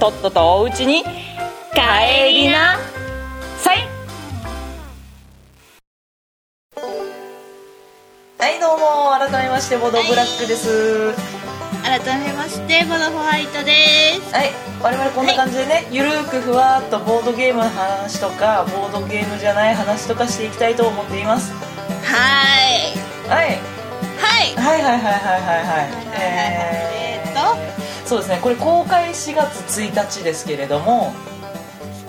[0.00, 2.76] とっととおうちに帰りな。
[3.58, 3.86] さい。
[8.38, 11.14] はいどうも改めましてボドブラックです。
[11.84, 14.34] 改めましてボドホワイトです。
[14.34, 14.50] はい
[14.82, 21.52] 我々こんな感じでね、ゆるーくふわっとボードゲームの話とかボードゲームじゃない話とかしていきたいと思っています。
[21.52, 21.58] は
[22.68, 23.28] い。
[23.28, 23.58] はい。
[24.18, 24.54] はい。
[24.56, 25.88] はいはいはいはいはいはい。
[26.20, 28.38] えー、っそうですね。
[28.42, 31.12] これ公開4月1日ですけれども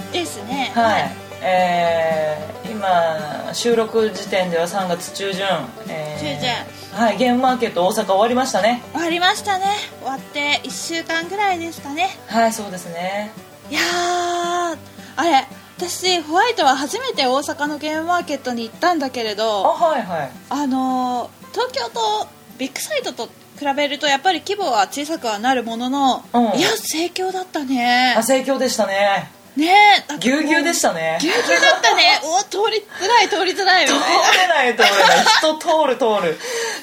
[0.07, 0.71] とですね。
[0.73, 5.45] はい、えー、今収録時点では3月中旬、
[5.89, 7.17] えー中旬はい。
[7.17, 8.81] ゲームマーケット大阪終わりましたね。
[8.93, 9.65] 終わりましたね。
[9.99, 12.09] 終わって1週間ぐらいですかね。
[12.27, 13.31] はいそうですね。
[13.69, 14.77] いやー
[15.17, 15.45] あれ
[15.77, 20.31] 私ホワイトは初めて大阪のゲームマーケットに行ったんだけれあどはいはい。
[20.49, 23.31] あのー東京とビッグサイトと比
[23.65, 26.59] べるとやっぱり規模は小さくはなるものの、うん。
[26.59, 28.15] いや盛況だったね。
[28.17, 29.31] あ盛況でしたね。
[29.55, 29.67] ね
[30.09, 31.17] えぎゅうぎゅうでしたね。
[31.19, 32.19] ぎゅうぎゅうだったね。
[32.23, 35.25] お通りづらい通りづらいみ通たいなれない通れない。
[35.25, 36.39] 人通る通る。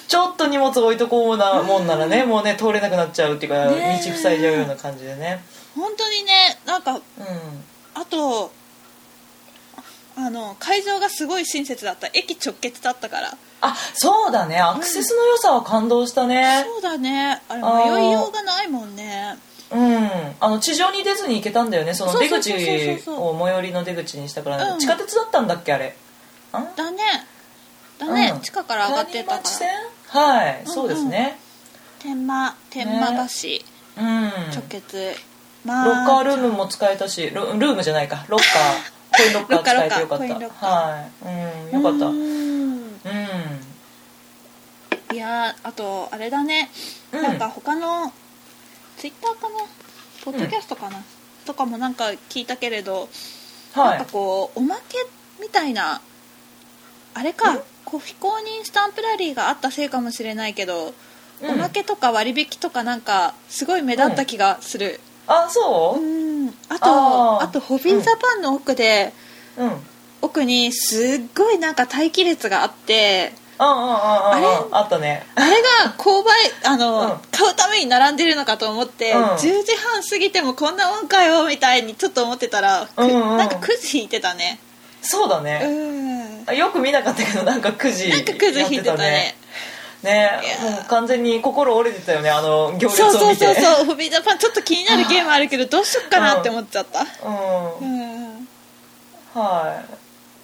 [0.06, 5.42] ちょっと荷物置いとこうなもんならね、もうね通れなくなっちゃうっていうか、ね道塞いじゃうような感じでね。
[5.74, 7.00] 本当にねなんかうん。
[7.94, 8.52] あと
[10.18, 12.08] あの会場がすごい親切だった。
[12.12, 13.38] 駅直結だったから
[13.68, 14.58] あそうだね。
[14.58, 16.64] アクセスの良さは感動したね。
[16.64, 17.40] そうだね。
[17.48, 17.60] あれ
[18.00, 19.36] 迷いようがないもんね。
[19.70, 20.10] うん。
[20.40, 21.94] あの地上に出ずに行けたんだよね。
[21.94, 24.78] その出口を最寄りの出口にしたから、うん。
[24.78, 25.96] 地下鉄だったんだっけあれ。
[26.52, 27.02] あだね。
[27.98, 28.40] だね、うん。
[28.40, 30.20] 地下から上がってたから。
[30.20, 31.38] はい、うんそうですね。
[31.98, 33.48] 天満天満橋、
[34.00, 34.28] うん。
[34.52, 35.16] 直結。
[35.64, 38.24] ロまッカールームも使えたしルルームじゃないか。
[38.30, 38.96] ロッカー。
[39.16, 40.66] コインロッカー使えてよかった。
[40.66, 41.28] はい、
[41.74, 42.06] うん、よかった。
[42.06, 43.55] ううん
[45.26, 46.70] やーあとあれだね、
[47.12, 47.22] うん。
[47.22, 48.12] なんか他の
[48.96, 49.56] ツイッターかな？
[50.24, 51.02] ポッドキャストかな、
[51.44, 53.08] とかもなんか聞いたけれど、
[53.74, 53.98] はい。
[53.98, 54.82] なんかこうおまけ
[55.40, 56.00] みたいな
[57.14, 60.94] あれかこう非公認スタンプラリーがあったせいかもしれないけど、
[61.42, 61.50] うん。
[61.50, 66.00] おまけとか割引とかなんかすごい目立った気がする、あそう？
[66.00, 66.48] うん。
[66.68, 69.12] あとあとホビージャパンの奥で、
[69.56, 69.72] うん。
[70.22, 74.46] 奥にすっごいなんか待機列があってあれ？
[74.70, 75.24] あったね。
[75.34, 76.34] あれが購買
[76.64, 77.08] あの、うん。
[77.30, 79.24] 買うために並んでるのかと思って、うん。
[79.24, 84.60] 10時半過ぎてもこんなもんかよみたいにちょっと思ってたら、くうんうんなんか9時引いてたね。
[85.02, 86.50] うそうだね、ん。
[86.50, 89.36] あよく見なかったけどなんか9時なんか9時引いてたね。
[90.02, 90.30] ね。
[90.88, 93.86] 完全に心折れてたよねあの行列そうそうそうそう。
[93.86, 97.00] ホビージャパンちょっと気になるゲームあるけどどうしよっかなって思っちゃった。
[97.00, 98.48] うん、うん。
[99.34, 99.96] はい。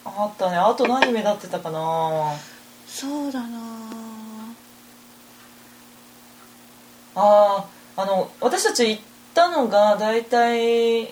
[0.04, 0.56] あったね。
[0.56, 2.32] あと何目立ってたかな
[2.92, 3.58] そうだな。
[7.14, 7.66] あ
[7.96, 9.02] ああの私たち行っ
[9.34, 11.04] たのが大体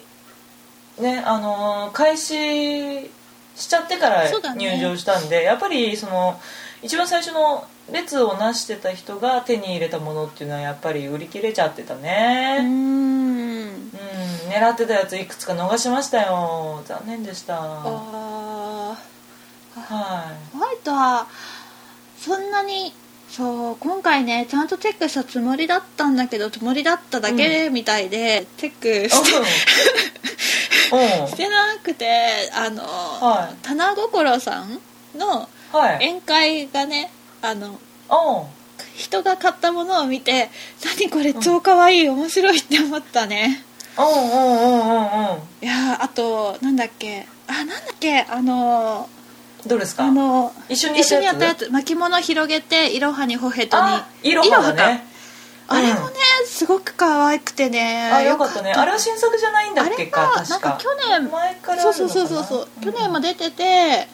[0.99, 3.11] ねあの開始
[3.57, 6.41] しちゃってから入場したんで、やっぱりその
[6.83, 12.67] 一番最初の列をなしてた人が手に入れたものっていうのはやっぱり売り切れちゃってたうねん。
[12.67, 13.91] うん、
[14.49, 16.83] 狙ってたやついくつか逃しましたよ。
[16.87, 17.55] 残念でした。
[17.59, 19.11] はあー。
[19.81, 19.83] い。
[20.53, 21.27] ホワイトは
[22.21, 22.93] そんなに
[23.31, 29.31] そう今回ねちゃんとチェックしたつもりだったんだけどつもりだっただけみたいで、チェックして
[31.29, 33.57] してなくてあの、はい。
[33.65, 34.81] 棚心さん
[35.17, 37.11] のはい宴会がね
[37.41, 38.47] あのおう
[38.97, 40.51] 人が買ったものを見て
[40.85, 43.65] 「何これ超かわいい面白い」って思ったね。
[43.97, 45.39] うんうんうんうんうん。
[45.63, 49.09] いやーあとなんだっけあなんだっけあの
[49.67, 50.05] どうですか？
[50.05, 51.07] あの一緒にやったやつ？
[51.07, 51.71] 一緒にやったやつ。
[51.71, 53.83] 巻物広げていろはにほへとに。
[53.83, 55.07] あいろはだね。
[55.69, 56.17] あれもね、
[56.47, 58.11] すごく可愛くてね。
[58.13, 58.73] あよかったね。
[58.73, 62.83] あれは新作じゃないんだっけかあれなんか去年前からそうそうそうそうそう、ん。
[62.83, 64.09] 去年も出てて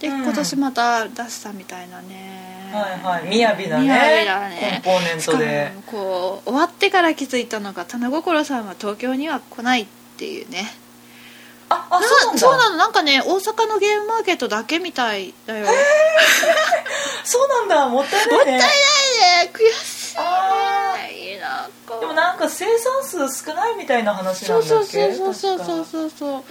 [0.00, 0.22] で、うん。
[0.22, 2.70] 今年また出したみたいなね。
[2.72, 3.38] はいはい。
[3.38, 3.88] 雅なね。
[3.88, 4.82] 雅だね。
[4.84, 5.72] コンポーネントで。
[5.86, 9.86] こう終わってから気づいたのが棚心さんは東京には来ないっ
[10.16, 10.72] ていうね
[11.74, 12.38] ああなそうなんだ。
[12.40, 12.76] そうなの？
[12.76, 15.66] なんかね大阪のゲームマーケットだけみたいだよ、
[17.24, 17.88] そうなんだ。
[17.88, 18.52] もったいないね。
[18.52, 18.68] もったいない
[19.46, 19.50] ね。
[19.52, 20.16] 悔しい。
[20.18, 25.12] あねいいなこでもなんか生産数少ないみたいな話なそうんだっけ？
[25.14, 26.44] そうそうそうそうそうそう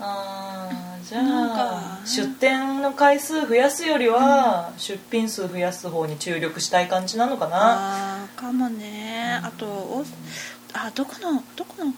[0.00, 2.06] あーじゃなんあか。
[2.06, 8.22] 出店の回数増やすよりは、出品数増やす方に注力したい感じなのかな？
[8.22, 9.40] あーかもね。
[9.44, 10.04] あとお
[10.74, 11.92] あどこのどこの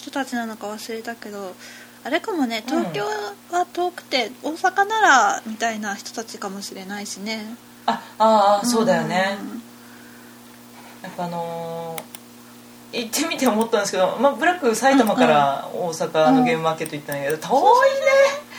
[0.00, 1.54] 人たちなのか忘れたけど
[2.04, 3.04] あれかもね東京
[3.52, 7.44] は遠くて大阪ならみたいな人たちかもしれないしね。
[7.84, 9.18] あああそうだよね、ん
[11.02, 12.20] やっぱあのー
[12.92, 18.50] 行ってみて思ったんですけど、まあ、ブラック埼玉から大阪のゲームマーケット行ったんだけど、遠いね。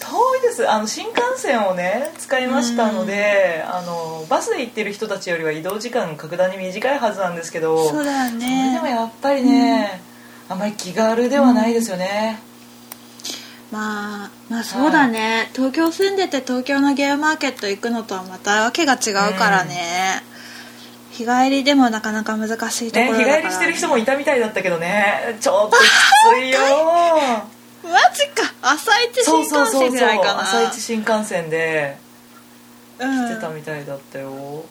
[0.00, 0.70] 遠いです。
[0.70, 10.00] あの新幹線をね使いましたので、あのバスで行ってる人たちよりは移動時間格段に短いはずなんですけどそうだよそれでねもやっぱりね、
[10.48, 12.38] あんまり気軽ではないですよね、
[13.72, 20.22] まあまあそうだね、東京住んでて東京のゲームマーケット行くのとはまたわけが違うからね、
[21.12, 25.38] 日帰りでもなかなか難しいとこね、ろだから、日帰りしてる人もいたみたいだったけどね。
[25.40, 25.80] ちょっとき
[26.40, 26.58] ついよ。
[27.84, 28.52] マジか。
[28.62, 30.42] 朝一新幹線ぐらいかな。
[30.42, 31.96] 朝一新幹線で
[32.98, 33.28] うん。
[33.28, 34.64] 来てたみたいだったよ、うん。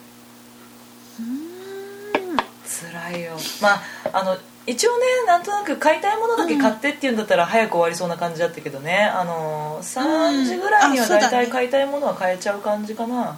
[2.66, 3.38] 辛いよ。
[3.62, 3.82] まあ
[4.12, 9.04] あの一応ねなんとなく買いたいものだけ買ってっていうんだったら早く終わりそうな感じだったけどね。
[9.04, 13.38] あの3時ぐらいには大体買いたいものは買えちゃう感じかな。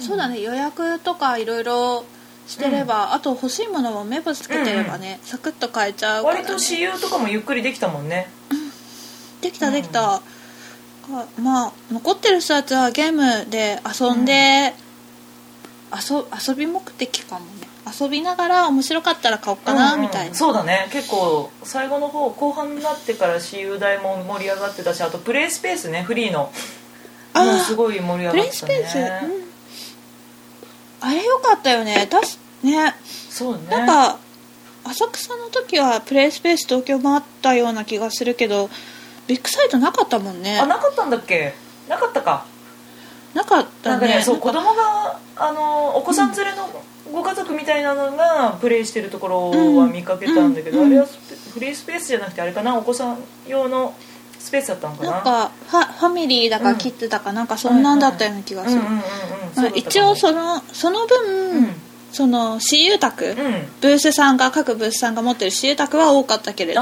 [0.00, 2.04] そうだね予約とかいろいろ
[2.46, 8.30] してれば、あと欲しいものも目星つけてればね、サクッと買えちゃうから、ね、割と私有とかもゆっくりできたもんね。
[9.42, 10.22] できたできた、
[11.06, 14.72] かまあ残ってる人たちはゲームで遊んで、
[15.92, 17.57] 遊遊び目的かもね
[18.00, 20.06] 遊びながら面白かったら買おうかな、うんうん。
[20.06, 20.34] みたいな。
[20.34, 20.88] そうだね。
[20.92, 26.02] 結構最後の方後半になってから私有代も盛り上がってたしあとプレイスペースね。
[26.02, 26.52] フリーの。
[27.34, 28.84] あうすごい盛り上プレイがってたね。
[28.86, 29.48] スペース、うん。
[31.00, 32.06] あれよかったよね。
[32.06, 32.94] たしね。
[33.30, 33.66] そうね。
[33.68, 34.18] なんか
[34.84, 38.70] 浅草の時はプレイスペース東京もあったような気がするけど
[39.26, 40.58] ビッグサイトなかったもんね。
[40.58, 41.52] あなかったんだっけ？
[41.88, 42.46] なかったか。
[43.34, 44.00] なかったね。
[44.00, 46.82] なんかねそう子供があのお子さん連れのご
[47.28, 53.94] 家族みたいなのがプレイしてるところは見かけたんだけど、うんあれはフリースペースじゃなくてあれかなお子さん用の
[54.38, 55.10] スペースだったのかな？
[55.10, 57.46] なんかファファミリーだかうんキッズだかなん。
[57.46, 61.68] かそんなんだったような気がする、一応そのその分、うん。
[62.12, 63.38] その私有宅、うん。
[63.40, 66.80] うんブースさんが各ブースさんが持ってる私有宅は多かったけれど、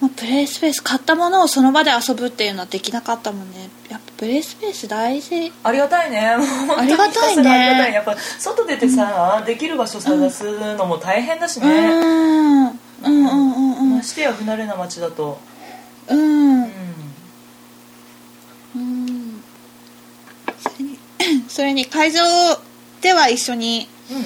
[0.00, 3.68] まあ、プレイスペース買ったものをその場で遊ぶっていうのはできなかったもんね。
[3.90, 5.52] やっぱプレイスペース大事。
[5.62, 6.20] ありがたいね。
[6.26, 7.50] ありがたいね。
[7.50, 7.92] ありがたい。
[7.92, 12.68] やっぱ外出てさ、できる場所探すのも大変だしうね、ん。
[12.68, 12.68] うん。
[12.68, 12.76] うん。
[13.04, 13.78] うん。
[13.78, 13.96] うん。
[13.96, 15.38] ましてや不慣れな街だと。
[16.08, 16.62] うん。
[16.62, 16.70] うん。
[18.76, 19.42] うん。
[20.58, 20.98] それに
[21.48, 22.20] それに会場
[23.02, 24.24] では一緒にうん。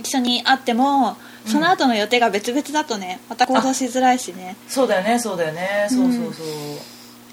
[0.00, 4.56] 一緒に会ってもその後の予定が別々だとねまた行動しづらいしね。
[4.68, 5.86] そうだよねそうだよね。
[5.88, 6.46] そうそうそう、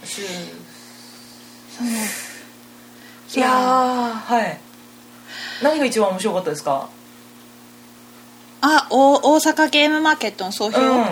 [0.06, 0.30] 週そ
[1.83, 1.88] う。
[3.36, 4.59] いやーはい。
[5.62, 6.89] 何が一番面白かったですか？
[8.62, 11.06] あお大阪ゲームマーケットの総評、うん、うん、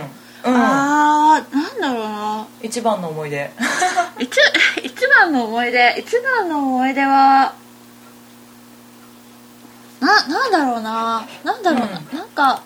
[0.46, 2.48] あーなんだろうな。
[2.64, 3.52] 一番の思い出。
[4.20, 4.30] 一
[4.84, 5.96] 一番の思い出？
[6.00, 7.54] 一番の思い出は
[10.00, 11.26] ななんだろうな。
[11.44, 12.18] なんだろうな、うん。
[12.18, 12.64] なんか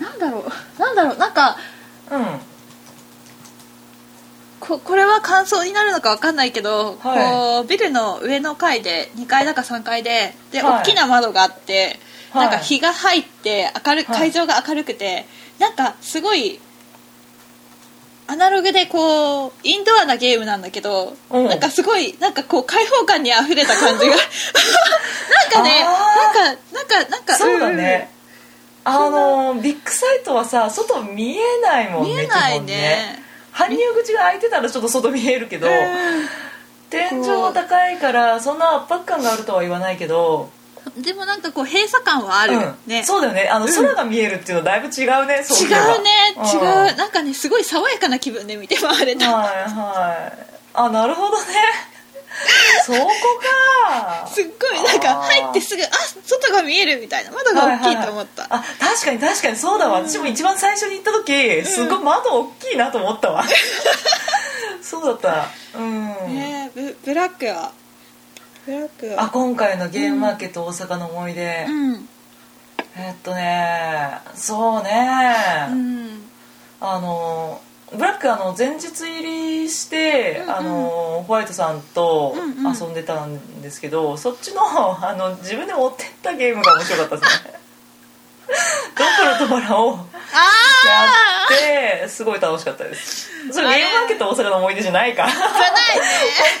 [0.00, 0.80] なんだろう。
[0.80, 1.18] なんだろう。
[1.18, 1.56] なんか
[2.10, 2.40] うん。
[4.60, 7.32] ここれは感想になるのかわかんないけど、はい。
[7.32, 10.80] こうビルの上の階で2階だか3階でで、はい。
[10.82, 11.98] 大きな窓があって、
[12.32, 12.48] はい。
[12.48, 14.18] なんか日が入って明るはい。
[14.18, 15.26] 会場が明るくて、
[15.58, 16.60] なんかすごい
[18.28, 21.48] アナログでこうインドアなゲームなんだけど、うん。
[21.48, 24.14] なんかすごいなんかこう開放感にあふれた感じが。
[24.16, 24.24] なん
[25.50, 28.10] かねあなんかなんかなんかそうだね、
[28.84, 33.22] あのビッグサイトはさ外見えないもんね見えない基本ね。
[33.52, 35.72] 搬入口が開いてたらちょっと外見えるけど、うん。
[36.90, 40.50] 天井が高いからそんな圧迫感があるとは言わないけど、
[40.96, 42.74] でもなんかこう閉鎖感はある、うん。
[42.86, 43.48] ねそうだよね。
[43.48, 43.72] あの、うん。
[43.72, 45.96] 空が見えるっていうのはだいぶ違うねそう違いえば。
[45.96, 46.10] うね。
[46.52, 46.96] 違う。
[46.96, 50.46] なんかねすごい爽やかな気分で見て回れた、はいはい。
[50.74, 51.44] あなるほどね
[52.86, 53.08] そこ
[53.88, 54.26] か。
[54.26, 55.88] すっごいなんか入ってすぐあ
[56.24, 57.30] 外が見えるみたいな。
[57.30, 58.76] 窓が大きいと思った、はいはいはい。
[58.80, 63.44] あ確かに確かにそうだわ、私も一番最初に行った時すごい窓大きいなと思ったわ。
[64.82, 65.78] そうだった。
[65.78, 67.72] うん、ねえブブラックは
[68.66, 69.24] ブラックは。
[69.24, 72.08] あ今回のゲームマーケット大阪の思い出、うん。
[72.96, 75.08] えっとねそうね、
[75.70, 76.30] うん。
[76.80, 77.60] あの
[77.96, 80.50] ブラックあの前日入りして、うんうん。
[80.50, 82.74] あのホワイトさんとうんうん。
[82.74, 84.62] 遊んでたんですけど、そっちの
[85.06, 87.62] あの自分で持ってったゲームが面白かったですね。
[88.98, 91.06] ドクロとバラをやあ
[91.46, 93.30] ってすごい楽しかったです。
[93.50, 95.24] それゲームマーケット大阪の思い出じゃないか。
[95.24, 95.56] あじゃないね。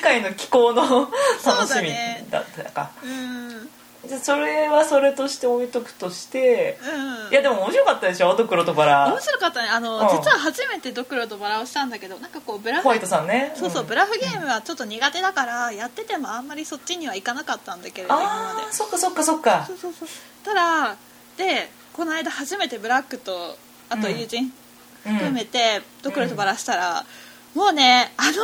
[0.00, 1.10] 今回の気候の
[1.44, 2.90] 楽しみねだったか。
[3.02, 3.70] うん
[4.06, 7.32] じゃあそれはそれとして置いとくとしてうん。
[7.32, 8.34] いやでも面白かったでしょ？
[8.36, 9.08] ドクロとバラ。
[9.08, 9.68] 面白かったね。
[9.68, 10.08] あの、うん。
[10.08, 13.52] 実は初めてドクロとバラをしたんだけどなんかこうブラフホワイトさんね。
[13.54, 13.86] そうそう、ん。
[13.86, 18.18] ブラフゲームはちょっと苦手だからやっててもあんまりそっちにはいかなかったんだけれどあ
[18.68, 19.64] あそっかそっかそっか。
[19.66, 20.08] そうそうそう。
[20.44, 20.96] ただ
[21.36, 23.56] でこの間初めてブラックと
[23.88, 24.52] あと友人
[25.06, 25.12] うん。
[25.14, 27.04] 含めてドクロとバラしたら、
[27.54, 28.36] もうねあのね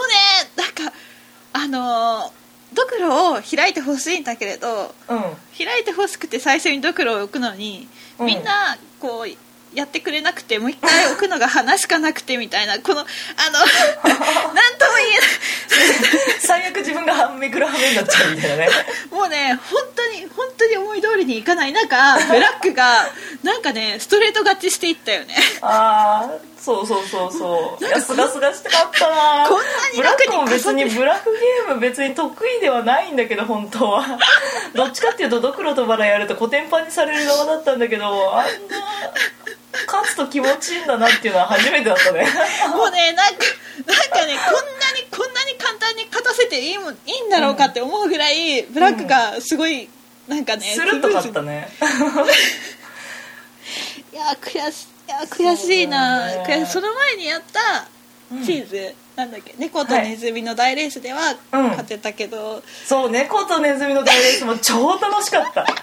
[0.56, 0.92] なんか
[1.52, 2.32] あの
[2.72, 5.20] ドクロを開いてほしいんだけれどうん。
[5.56, 8.26] 開いてほしくて最初にドクロを置くのに、うん。
[8.26, 13.06] みんなこうやってくれなくてもう一回置くのが話しかなくてみたいなこのあの
[14.54, 15.28] なんとも言えない。
[16.40, 18.68] 最悪自分がはめくるはめになっちゃうみたいなね。
[19.10, 23.10] もうね本当に本当に思い通りにいかない中ブラックが
[23.42, 25.34] なんかねストレート勝ちしていったよね。
[25.60, 27.84] ああそうそうそうそう。
[27.84, 27.88] い。
[27.88, 29.48] やすがすがしてかったな。
[29.48, 34.18] こんなにブラックも別にブラフゲーム別に得意ではないんだけど本当は。
[34.74, 38.50] どっちかっていうとドクロとバラやるとコテンパンにされる側だったんだけどあんな
[39.86, 42.26] 勝つと気持ちいいんだなっていうのは初めてだったね。
[42.74, 43.44] もうねなんか
[43.86, 49.88] なんかねこんなにこんなに簡単に勝たせていいもんいいんだろうかって思うぐらいブラックがすごい
[50.26, 51.68] なんかねスルッと勝ったね。
[54.12, 56.26] いや悔しいや悔しいな。
[56.26, 56.44] ね。
[56.46, 57.88] 悔その前にやった
[58.30, 58.44] うん。
[58.44, 59.54] チーズ、なんだっけ？
[59.58, 61.62] 猫とネズミの大レースではうん。
[61.68, 65.64] 勝てたけど、そう猫とネズミの大レースも超楽しかった。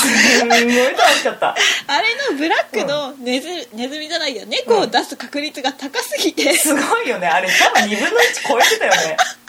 [0.00, 1.54] すんごい楽しかった。
[1.86, 4.44] あれのブラックのネズ,、ネズミじゃないや。
[4.46, 7.26] 猫を出す確率が高すぎて、すごいよね。
[7.26, 9.16] あれ多分2分の1超えてたよね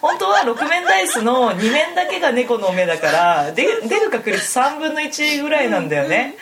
[0.00, 6.36] 本当は6面ダイスの2面だけが猫の目だからで出る確率3分の1ぐらいなんだよね、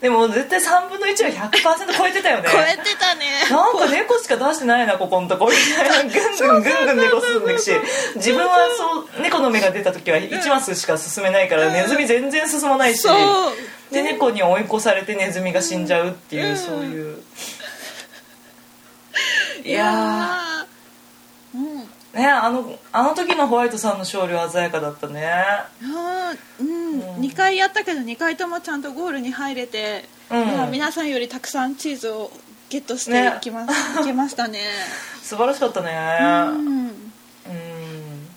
[0.00, 2.48] でも絶対3分の1は100%超えてたよね。
[2.52, 3.26] 超えてたね。
[3.50, 7.70] なんか猫しか出してないなここのとこみたいなぐんぐんぐんぐん猫進んでいくし
[8.16, 13.06] 自分はそう猫の目が出た時は1マスしか進めないからネズミ全然進まないし
[13.90, 17.18] で猫に追い越されてネズミが死んじゃうっていう、うんそういう
[19.64, 20.47] いいや
[22.14, 25.30] ねあのあの時のホワイトさんの勝利は鮮やかだったね。
[26.60, 27.00] うん、うん。
[27.20, 30.46] 2回やったけど2回ともちゃんとゴールに入れて、うん。
[30.46, 32.30] まあ皆さんよりたくさんチーズを
[32.70, 33.34] ゲットしてね。
[33.36, 34.60] いきます、 いけましたね。
[35.22, 35.90] 素晴らしかったね。
[36.50, 37.12] うん。
[37.46, 38.28] うん。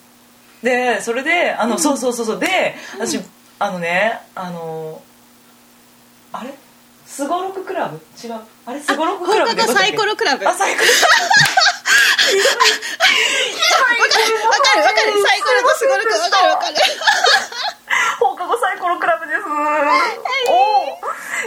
[0.62, 2.40] でそれであの、そうそうそうそう。
[2.40, 3.20] で私、
[3.60, 5.02] あのねあの
[6.34, 6.54] あれ？
[7.06, 7.98] すごろくクラブ？
[8.22, 8.40] 違う。
[8.66, 10.48] あれすごろくクラブ放課後サイコロクラブ。
[10.48, 10.92] あサイコロわ
[14.62, 15.12] かるわかる。
[15.26, 16.76] サイコロとスゴロクわかるわかる。
[18.20, 19.42] 放課後サイコロクラブです。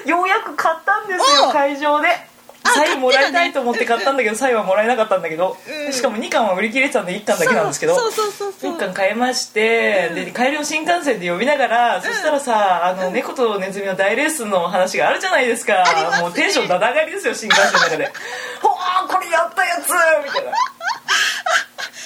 [0.05, 2.09] おようやく買ったんですよお会場で。
[2.09, 2.34] あ
[2.65, 5.57] サインもらいたいと思って買買ってたんだけどサインはもらえなかったんだけど、
[5.87, 5.93] うん。
[5.93, 8.77] しかも2巻は売り切れてたんで1巻だけなんですけどそうそうそうそう。
[8.77, 15.85] 1巻買いまして、で帰りを新幹線で呼びながら、そしたらさあの、猫とネズミの大レースの話があるじゃないですか。
[16.21, 18.13] もうテンションだだ上がりですよ新幹線の中で
[18.61, 19.89] 「ほわーこれやったやつ!」
[20.25, 20.53] みたいな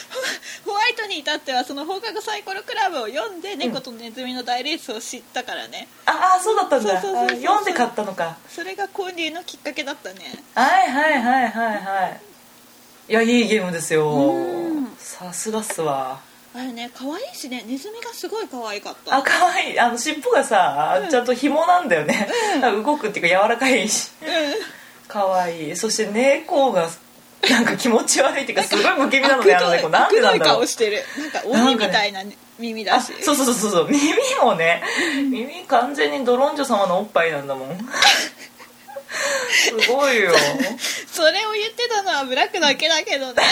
[0.64, 5.88] ホワイトに至ってはその放課後サイコロクラブを読んで猫とネズミの大レースを知ったからね。
[6.06, 7.00] ああそうだったんだ。
[7.00, 8.36] 読んで買ったのか。
[8.48, 10.42] それが購入のきっかけだったね。
[10.54, 12.20] はいはいはいはいはい。
[13.10, 14.10] いやいいゲームですよ。
[14.10, 14.96] うん。
[14.98, 16.20] さすがっすわ。
[16.54, 19.16] あれね可愛いしねネズミがすごい可愛かった。
[19.16, 19.80] あ可愛い。
[19.80, 22.28] あの尻尾がさ、ちゃんと紐なんだよね、
[22.84, 24.10] 動くっていうか柔らかいし。
[25.06, 25.76] 可愛い。
[25.76, 26.88] そして猫が
[27.50, 31.04] なんか気持ち悪いっていうかすごい不気味なのねあの猫なんでなんだろ顔うしてる。
[31.18, 32.22] なんか鬼みたいな
[32.58, 33.88] 耳だあしそうそうそうそうそう。
[33.88, 34.00] 耳
[34.42, 34.82] もね
[35.30, 37.88] 耳完全にドロンジョ様のおっぱいなんだもん
[39.10, 40.32] すごいよ。
[41.12, 43.42] それを言ってたのはブラックだけだけどね。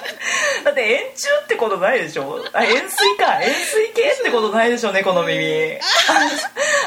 [0.64, 2.44] だって円柱ってことないでしょ？
[2.52, 3.40] あ円錐か。
[3.42, 5.78] 円錐系ってことないでしょ猫の耳。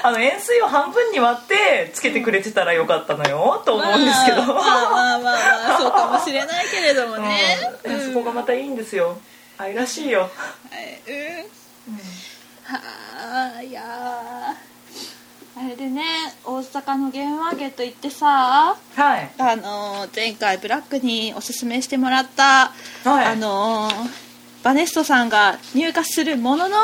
[0.04, 7.58] あの円錐を半分に割ってつけてくれてたらよかったのよと思うんですけど、まあまあまあまあそうかもしれないけれどもね。
[7.84, 7.94] うん。
[7.94, 9.20] うんそこがまたいいんですよ。
[9.58, 10.28] 愛らしいよ、は
[10.80, 11.50] いうん。
[12.64, 12.80] は
[13.58, 14.69] あいやー
[15.62, 16.02] あれでね
[16.46, 19.30] 大阪のゲームマーケット行ってさはい。
[19.38, 22.72] あのー前回ブラックにおすすめしてもらった、
[23.04, 23.26] はい。
[23.26, 23.94] あのー
[24.64, 26.78] バネストさんが入荷するものの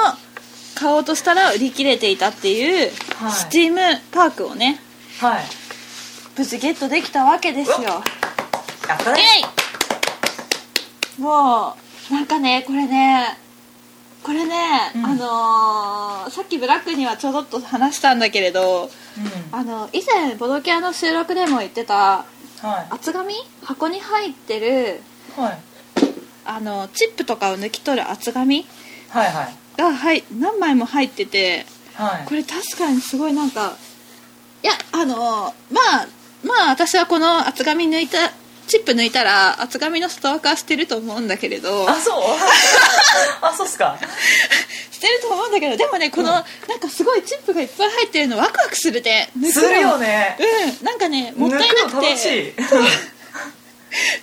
[0.75, 3.31] 買おうとしたら売り切れていたっていう、はい。
[3.31, 3.79] スチーム
[4.11, 4.81] パークをね
[5.21, 5.43] はい。
[6.37, 8.03] 無事ゲットできたわけですよ。
[8.89, 9.21] やったね。
[11.17, 11.77] も
[12.11, 13.37] うなんかねこれね
[14.25, 15.05] これね、うん。
[15.05, 18.89] あのーさっきブラックにはちょろっと話したんだけれどうん。
[19.51, 22.25] あの以前ボドキャの収録でも言ってた
[22.61, 22.93] はい。
[22.93, 23.35] 厚紙？
[23.61, 25.01] 箱に入ってる
[25.39, 25.59] はい。
[26.43, 28.65] あのチップとかを抜き取る厚紙？
[29.09, 29.55] はいはい。
[29.77, 32.25] が、はい、何枚も入っててはい。
[32.27, 33.77] これ確かにすごいなんか
[34.63, 36.07] いやあのまあ
[36.43, 38.31] まあ私はこの厚紙抜いた
[38.67, 41.89] チップ抜いたら厚紙の外枠はしてると思うんだけれど。
[41.89, 42.23] あそう？
[43.45, 43.97] あそうっすか。
[44.91, 46.43] してると思うんだけどでもねこの、なん
[46.79, 50.37] かすごいチップがいっぱい入ってるのワクワクするで抜するよね。
[50.39, 50.85] うん。
[50.85, 52.07] なんかねもったいな抜くて。
[52.09, 52.53] 楽しい。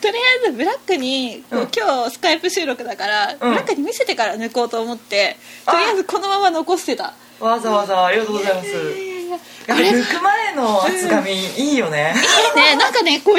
[0.02, 1.68] とりあえずブラックに、こううん。
[1.74, 7.14] 今日スカイプ収録だから、ブラックに見せてから抜こうと思ってあとりあえずこのまま残してた。
[7.40, 8.68] わざわざありがとうございます。
[8.68, 8.72] い
[9.08, 12.14] やいやいややっぱ抜く前の厚紙いいよね。
[12.54, 12.76] いいね。
[12.76, 13.34] なんかねこう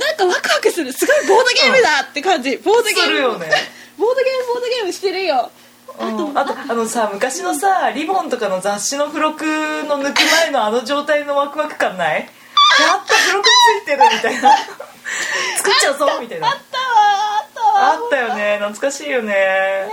[0.00, 0.92] なんかワクワクする。
[0.92, 2.56] すごいボードゲームだって感じ。
[2.58, 3.00] ボードゲーム。
[3.02, 3.50] するよね。
[3.98, 5.50] ボードゲームボードゲームしてるよ。
[5.98, 6.38] うん。
[6.38, 12.20] あとあのさ昔のさリボンとかの雑誌の付録の抜く前のあの状態のワクワク感ない？
[12.20, 12.26] や
[12.96, 14.56] った付録ついてるみたいな。
[15.58, 16.48] 作っちゃうぞみたいな。
[16.48, 16.84] あったわ
[17.40, 18.58] あったわあったよね。
[18.58, 19.32] 懐かしいよね。
[19.32, 19.88] ね。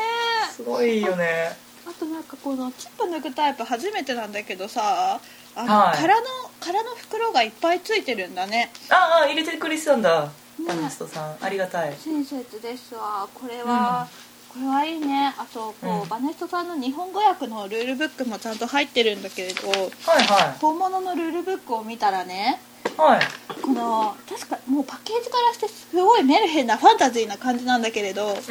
[0.56, 1.58] すごいよね。
[1.88, 5.20] あとなんかこのチップ抜くタイプ初めてなんだけどさ
[5.58, 5.98] あの、はい。
[5.98, 6.28] 空の
[6.60, 8.72] 空の袋がいっぱいついてるんだね。
[8.90, 10.26] ああ入れてくれてたんだ。
[10.26, 10.30] ね。
[10.68, 11.38] パネストさん。
[11.42, 11.96] ありがたい。
[12.04, 13.28] 親切ですわ。
[13.34, 14.08] これは、
[14.50, 15.34] これはいいね。
[15.38, 16.10] あとこう、うん。
[16.10, 19.80] バネストさんの日本語訳のルールブックもちゃんと入ってるんだけれどはい
[20.24, 23.22] は本物のルールブックを見たらねいはい。
[23.62, 28.34] この確かもうパッケージからしてすごいメルヘンなファンタジーな感じなんだけれどうん。
[28.34, 28.50] ルール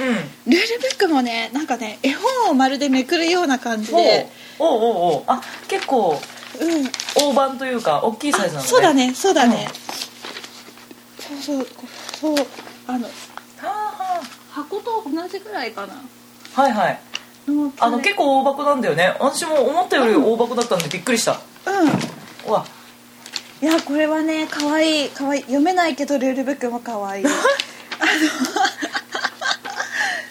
[0.81, 4.01] ブックもねなんかね絵本をまるでめくるような感じおう。
[4.01, 5.25] でおうおうおう。
[5.27, 6.36] あ結構うん
[7.15, 8.69] 大判というか大きいサイズなのね。
[8.69, 9.69] そうだねそうだね、
[11.43, 12.47] そうそうそう
[12.87, 13.11] あのは
[13.63, 14.21] あ
[14.51, 15.95] 箱と同じぐらいかな。
[15.95, 16.01] は
[16.57, 16.73] あはい。
[16.73, 17.01] はい
[17.47, 19.15] のあの結構大箱なんだよね。
[19.21, 21.41] 私も思ったより大箱だったんでびっくりした。
[21.67, 22.51] うん。
[22.51, 22.67] うわ。
[23.63, 25.43] いやこれはね可愛い可愛い。
[25.43, 27.25] 読めないけどルールブックも可愛い。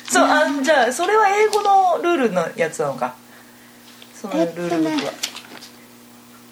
[0.10, 3.16] そうあじゃあそれは英語のルールのやつなのか。
[4.14, 5.14] そのルえっとねールブックは、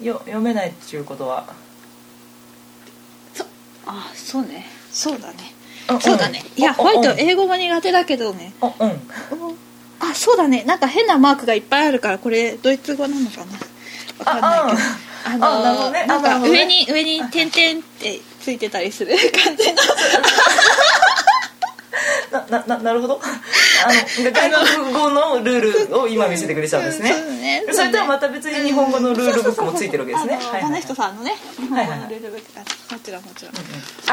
[0.02, 1.44] よ読めないっていうことは。
[3.34, 3.44] そ
[3.86, 4.66] あそうね。
[4.92, 5.34] そうだね。
[5.90, 6.42] うんそうだね。
[6.56, 6.74] いやうん。
[6.74, 8.52] ホワイトうん英語も苦手だけどね。
[8.60, 8.90] あうん。
[8.90, 8.98] うん
[10.00, 10.64] あそうだね。
[10.64, 13.52] なんか変なマークがいっぱいあるからこれドイツ語なのかな。
[14.18, 14.82] わかんないけど。
[14.82, 16.00] ああのあなるほどね。
[16.02, 19.78] あなんか上に上に点々ってついてたりする感じの
[22.30, 23.20] ななななるほど。
[23.22, 27.10] あの外国語のルールを今見せてくれたんですね。
[27.40, 27.64] ね。
[27.72, 30.38] それとはまた別に日本語のルールブックもついてるわけですね。
[30.62, 33.54] バネストさんのね日本はいはい語のルールブックあもちろんもちろん。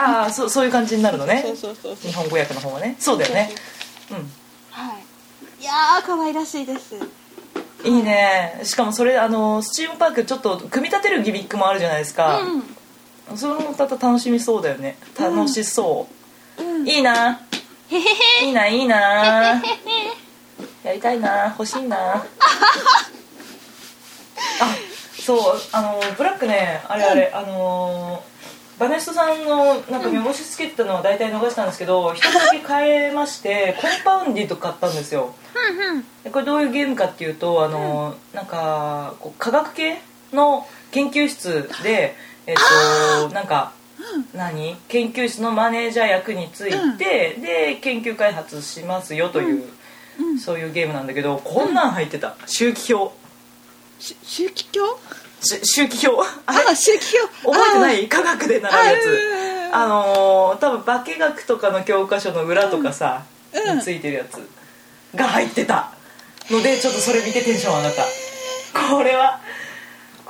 [0.04, 1.43] ああそうそういう感じになるのね。
[1.45, 2.12] そうそうそうそう。
[2.12, 2.95] 日本語訳の方はね。
[2.99, 3.51] そうだよね。
[4.12, 4.17] うん。
[4.71, 5.62] はい。
[5.62, 6.95] いやー可愛らしいです。
[7.84, 8.60] いいね。
[8.63, 12.41] しかもそれあのスチームパークちょっと組み立てるギミックもあるじゃないですか、
[13.34, 14.97] うそれもまた楽しみそうだよね。
[15.19, 16.08] 楽しそ
[16.60, 16.65] う、ん。
[16.65, 16.88] うん。
[16.88, 17.41] いいな
[17.91, 19.62] いいないいな。
[20.84, 21.47] やりたいな。
[21.58, 21.97] 欲しいな。
[22.15, 22.23] あ
[25.19, 26.82] そうあのブラックね。
[26.88, 28.23] あれあれ、あの
[28.80, 35.36] バネストさんのなんか目星つけてたのは大体逃したんですけど一つだけ変えましてコンパウンディと買ったんですよ。
[36.32, 40.01] これどういうゲームかっていうとあの、なんかこう科学系
[40.34, 42.15] の研究室で
[42.47, 42.56] えっ
[43.27, 43.73] となんか、
[44.34, 44.76] 何？
[44.88, 49.64] 研究室のマネージャー役について、で研究開発しますよという、
[50.20, 50.40] うん。
[50.40, 52.36] そういうゲームなんだけどこんなん入ってた。
[52.46, 53.14] 周期表。
[54.00, 55.00] し周期表？
[55.42, 56.28] し周期表？
[56.46, 57.58] あ周期表。
[57.58, 58.08] 覚えてない？
[58.10, 59.74] 科学で習うやつ。
[59.74, 63.78] ああのー多分化学とかの教科書の裏とかさ、うん。
[63.78, 64.38] についてるやつ。
[65.16, 65.92] が入ってた。
[66.50, 68.04] のでちょっとそれ見てテンション上がった。
[68.96, 69.40] これは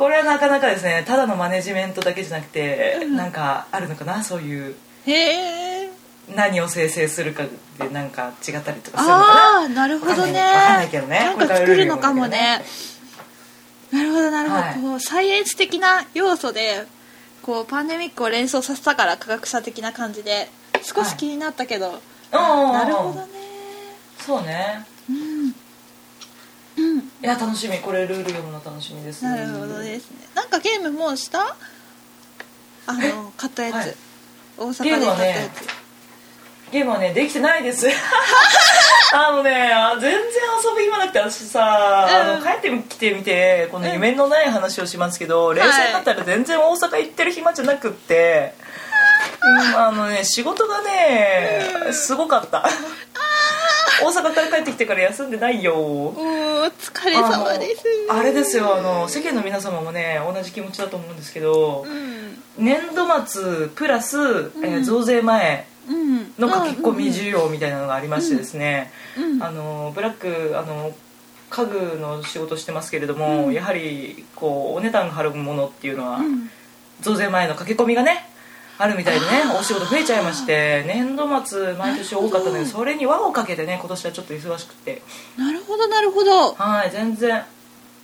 [0.02, 3.16] これはなかなかですねただのマネジメントだけじゃなくて、うん。
[3.16, 4.76] なんかあるのかなそういう。
[5.06, 5.92] へえ。
[6.36, 7.44] 何を生成するか
[7.78, 9.60] でなんか違ったりとかするのかな。
[9.62, 10.42] ああなるほどね。
[10.42, 10.88] わかんない。
[10.88, 11.20] けどね。
[11.20, 12.64] なんか作るのかもね。
[13.92, 14.74] なるほどなるほど、はい。
[14.82, 16.88] こうサイエンス的な要素で
[17.44, 20.50] こうパンデミックを連想させたから科学者的な感じで
[20.82, 22.74] 少し気になったけど、うんうんうん。
[22.74, 23.28] なるほどね。
[24.18, 24.84] そうね。
[25.08, 25.41] うんうん
[27.22, 27.78] いや楽しみ。
[27.80, 30.18] これルール読むの楽しみですなるほどですね。
[30.36, 31.56] なんかゲームもうした？
[32.88, 33.96] あの買ったやつ、はい。
[34.58, 37.88] 大阪で買ったやつ、ゲームはねできてないです。
[39.14, 40.12] あのねあ全然
[40.64, 42.16] 遊ぶ暇なくて私さ、うん。
[42.34, 48.56] あの帰ってきてみてこの夢のない話をしますけど、冷静になったら全然大阪行ってる暇じゃなくって、
[49.44, 52.68] うんあのね仕事がねすごかった
[54.10, 55.76] 阪から帰ってきてから休んでないよ。
[55.76, 56.14] お
[56.66, 57.84] 疲れ様です。
[58.10, 62.38] あれですよあの世間の皆様もね同じ気持ちだと思うんですけど、うん。
[62.58, 66.34] 年度末プラス、えー増税前うん。
[66.38, 69.44] の書き込み需要みたいなのがありましてですね、うん。
[69.44, 70.94] あのブラックあの
[71.50, 73.54] 家具の仕事してますけれども、うん。
[73.54, 76.50] やはりこうお値段が張るものっていうのは、うん。
[77.02, 78.30] 増税前の駆け込みがね
[78.82, 85.02] あるみたいでね お仕事増えちゃいまして年度末毎年多かったのでそれに輪をかけてね今年はちょっと忙しくて。
[85.38, 86.54] なるほどなるほど。
[86.54, 87.44] はい全然。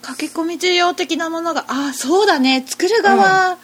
[0.02, 2.64] 駆け込み需要的なものがあそうだね。
[2.66, 3.58] 作る側、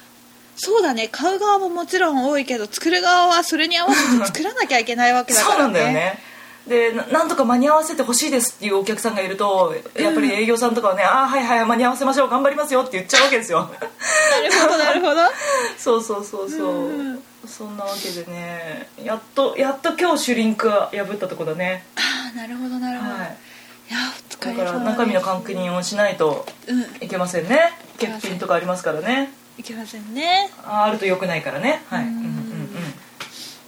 [0.56, 1.08] そうだね。
[1.08, 5.60] 買う側ももちろん多いけど作る側はそれに合わせて作らなきゃいけないわけだからね。
[5.60, 6.33] そうなんだよね
[6.67, 13.69] でななんとか間に合わせてほしいですっていうお客さんがいるとやっぱり営業さんとかはね「ああはいはい間に合わせましょう頑張りますよ」って言っちゃうわけですよ。
[13.69, 15.21] なるほどなるほど。
[15.78, 17.23] そうそうそうそう、うん。
[17.45, 21.86] そんなわけでねやっとやっと今日シュリンク破ったとこだね。
[21.97, 23.38] ああなるほどなるほど、はい。
[23.89, 26.82] い、やお疲だから中身の確認をしないとうん。
[27.02, 27.73] いけませんね。
[27.99, 29.34] 欠品とかありますからね。
[29.58, 30.49] いけませんね。
[30.65, 31.84] ああると良くないからね。
[31.89, 32.04] はい。
[32.04, 32.93] ううんんうん。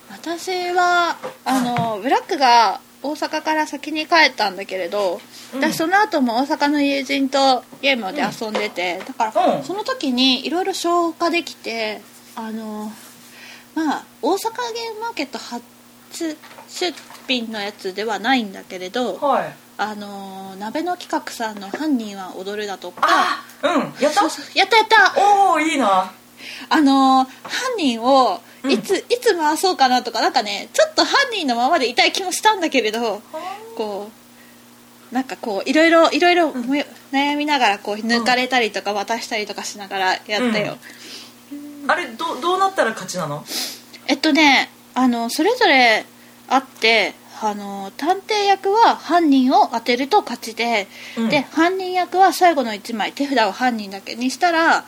[0.09, 2.79] 私はあのブラックが
[3.09, 5.19] 大阪から先に帰ったんだけれど、
[5.53, 5.59] うん。
[5.61, 9.63] 私その後も大阪の友人とゲームで遊んでて、だから、うん。
[9.63, 12.01] その時にいろいろ消化できて
[12.35, 12.91] あの
[13.75, 14.39] まあ大阪
[14.73, 15.61] ゲームマーケット初
[16.67, 16.93] 出
[17.27, 19.53] 品のやつではないんだけれどうんはい。
[19.77, 23.93] あの鍋の企画さんの「犯人は踊る」だとかあうん。
[24.01, 24.23] やった？
[24.53, 25.13] やったやった。
[25.17, 26.11] おおいいな。
[26.69, 28.71] あのー犯人をうん。
[28.71, 33.21] いつ、いつ回そうかなとかなんかねちょっと犯人のままでいたい気もしたんだけれど
[33.75, 34.09] こ
[35.11, 36.61] うなんかこういろいろいろいろん。
[36.65, 40.77] もや悩みながらこう抜かれたりとか渡したりとかしながらやったよ、
[41.87, 43.45] あれどどうなったら勝ちなの？
[44.07, 46.05] えっとねあのそれぞれ
[46.49, 51.29] あってあの探偵役は犯人を当てると勝ちで、うん。
[51.29, 54.85] で犯人役は最後の1枚手札を犯人だけにしたら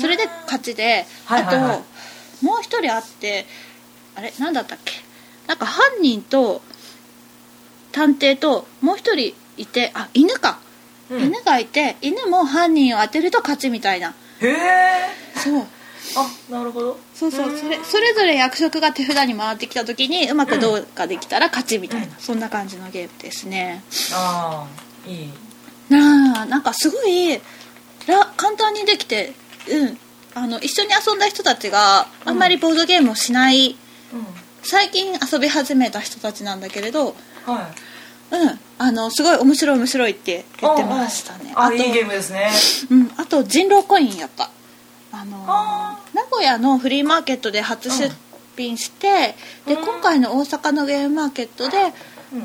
[0.00, 1.84] それで勝ちで、あと
[2.42, 3.46] もう一人あって
[4.14, 4.94] あれ何だったっけ？
[5.46, 6.62] なんか犯人と
[7.92, 10.60] 探偵ともう一人いてあ犬か、
[11.10, 11.22] うん。
[11.22, 14.14] 犬がいて犬も犯人を当てると勝ちみたいな。
[14.40, 14.56] へえ。
[15.36, 15.66] そう。
[16.16, 16.98] あなるほど。
[17.14, 17.56] そうそう。
[17.56, 23.82] それそれぞれ役職が手札に回ってきた時にうまくどうかできたら勝ちみたいな、そんな感じのゲームですね。
[24.12, 24.66] あ
[25.06, 25.28] あいい。
[25.88, 27.40] なあなんかすごい
[28.06, 29.32] ら簡単にできて
[29.68, 29.98] うん
[30.38, 33.76] あの一緒に遊んだ人たちがあんまりボードゲームをしない、うん。
[34.62, 37.70] 最近遊び始めた人たちなんだけれどは
[38.32, 38.36] い。
[38.36, 38.60] うん。
[38.78, 41.52] あのすごい面白い面白いって言ってましたね。
[41.52, 42.50] とあいいゲームですね。
[42.90, 44.50] うん、あと人狼コインやった。
[45.10, 45.38] あの
[46.14, 48.14] 名古屋のフリーマーケットで初出
[48.56, 49.34] 品して、
[49.66, 49.84] でうん。
[49.84, 51.76] 今回の大阪のゲームマーケットで
[52.32, 52.40] うん。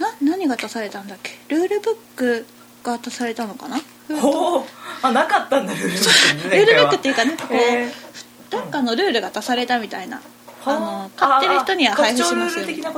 [0.00, 1.38] な何が出されたんだっけ？
[1.54, 2.46] ルールブック
[2.82, 3.78] が出されたのかな？
[4.20, 4.62] ほう
[5.02, 10.20] あなかったんだルールブックルールブックっていうかなんかこう、なんかのルールが出されたみたいな、
[10.64, 10.74] あ。
[10.74, 12.92] のは買ってる人には配布しますよ拡張ルール的な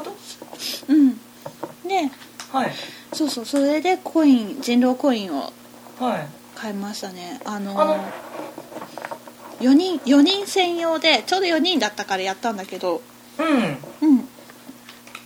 [0.89, 1.15] うん。
[1.89, 2.11] で
[2.53, 2.73] はい。
[3.13, 5.53] そうそうそれでコイン人狼コインを
[6.01, 6.27] はい。
[6.55, 7.41] 買いましたね。
[7.45, 8.05] あのあの
[9.61, 13.03] 4人4人専用でちょうど4人だったからやったんだけど。
[13.39, 14.09] うん。
[14.09, 14.29] うん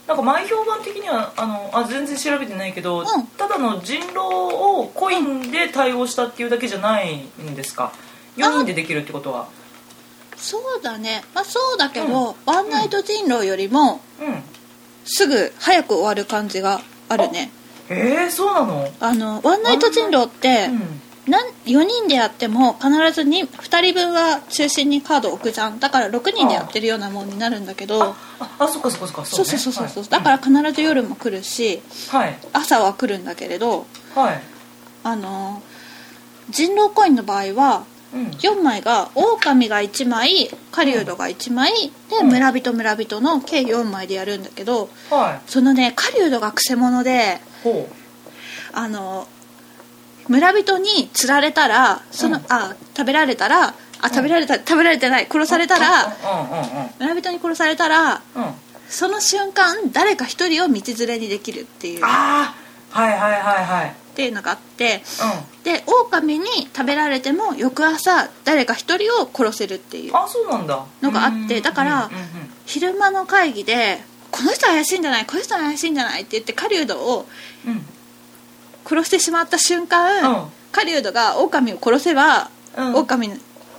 [0.07, 3.05] なんか前評判的にはあのあ全然調べてないけど、ん。
[3.37, 7.91] ただの人狼をコインで対応したっていうだけじゃないんですか
[8.37, 9.49] ？4人でできるってことは。
[10.37, 11.23] そうだね。
[11.35, 14.43] まあそうだけど、ワンナイト人狼よりもうん。
[15.03, 17.51] すぐ早く終わる感じがあるね。
[17.89, 18.89] えー、そうなの？
[18.99, 25.79] あのワンナイト人狼ってうんなん4人でやっても必ずに2人分は中心にカードを置くじゃん。
[25.79, 28.01] だから6人でやってるようなもんになるんだけど。
[28.01, 28.15] あ
[28.59, 29.25] あそっかそっかそっか。
[29.25, 30.03] そうそうそうそうそう。
[30.05, 32.37] だから必ず夜も来るしはい。
[32.53, 33.85] 朝は来るんだけれど
[34.15, 34.41] はい。
[35.03, 35.61] あの
[36.49, 38.27] 人狼コインの場合はうん。
[38.27, 41.73] 4枚が狼が1枚狩人が1枚
[42.09, 42.27] でうん。
[42.29, 45.51] 村人村人の計4枚でやるんだけどはい。
[45.51, 47.89] そのね狩人がくせ者でほ
[48.71, 49.27] あの
[50.27, 52.45] 村人に釣られたらその、うん。
[52.49, 58.41] あ食べられたらあ食べられた、食べられてない殺されたうらうん村人に殺されたらうん。
[58.41, 58.53] うんうん
[58.89, 61.99] その瞬間誰か一人を道連れにできるっていう。
[61.99, 62.55] っあ
[62.93, 63.93] あはいはいはいはい。
[64.15, 65.03] ていうのがあって
[65.61, 70.85] うで狼に食べられても翌朝誰か一人を殺せるっていうんあそうなんだ。
[71.01, 72.19] のがあってうんだからうんうん。
[72.21, 72.27] うん
[72.65, 77.25] 昼間の会議で「この人怪しいんじゃないこの人怪しいんじゃない?」って言って狩人を
[77.65, 77.85] うん
[78.87, 80.49] 殺してしまった瞬間、うん。
[80.71, 82.95] 狩人が狼を殺せば、うん。
[82.95, 83.35] 狼の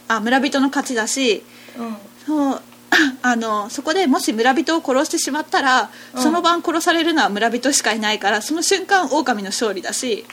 [0.09, 1.45] あ村人の勝ちだし
[1.79, 1.97] うん。
[2.27, 2.63] そう
[3.23, 6.23] あのそこでもし村人を殺してしまったら、うん。
[6.23, 10.27] その晩殺されるのは村人しかいないからその瞬間狼の勝利だし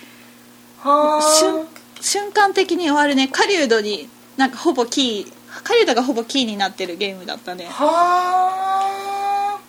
[2.02, 3.28] 瞬間的に終わるね。
[3.28, 7.66] 狩人になんかほぼキー狩人がほぼキーになってるゲームだったね。
[7.70, 9.60] はあ。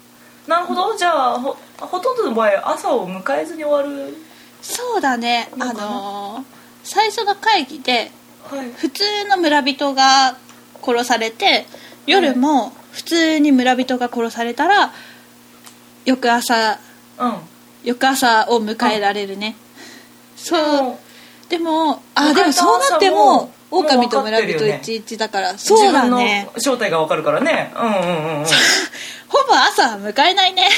[0.49, 0.97] なるほど。
[0.97, 4.16] じゃあほほとんどの場合朝を迎えずに終わる
[4.68, 5.48] そうだね。
[5.61, 6.44] あの
[6.83, 8.11] 最初の会議で
[8.50, 8.72] はい。
[8.72, 10.37] 普通の村人が
[10.83, 11.66] 殺されて
[12.07, 14.92] 夜も普通に村人が殺されたら
[16.05, 16.79] 翌朝
[17.18, 17.35] うん。
[17.85, 19.57] 翌朝を迎えられるね。
[20.37, 20.83] そう。
[20.83, 20.98] も
[21.48, 26.48] でもあでもそうなって朝もも狼と村人11だからそうだね。
[26.59, 27.72] 正体がわかるからね。
[27.76, 28.44] うんうんうんうん。
[29.29, 30.68] ほぼ朝は迎えないね。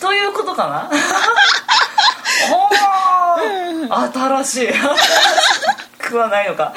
[0.00, 0.90] ということかな？
[3.88, 4.68] 新しい。
[6.02, 6.74] 食わないのか。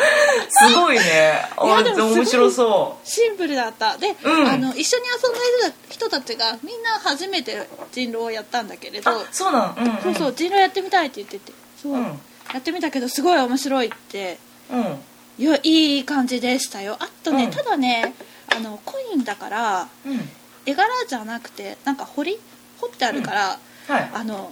[0.50, 1.46] すごいね。
[1.58, 2.00] あい。
[2.00, 3.98] 面白そシンプルだった。
[3.98, 4.48] で、うん。
[4.48, 9.12] あの一緒に遊んだ人たちがみんな初めて人狼をやったんだけれど。
[9.32, 9.98] そうなんうんうん。
[10.02, 11.52] そうそう人狼やってみたいって言ってて。
[11.82, 12.04] そう、うん。
[12.04, 12.12] や
[12.60, 14.38] ってみたけどすごい面白いって。
[14.72, 15.00] うん。
[15.38, 16.96] いやいい感じでしたよ。
[17.00, 17.52] あとね、うん。
[17.52, 18.14] ただね
[18.56, 20.30] あのコインだからうん。
[20.66, 22.40] 絵柄じゃなくてなんか彫り
[22.80, 24.12] 彫ってあるから、はい。
[24.14, 24.52] あの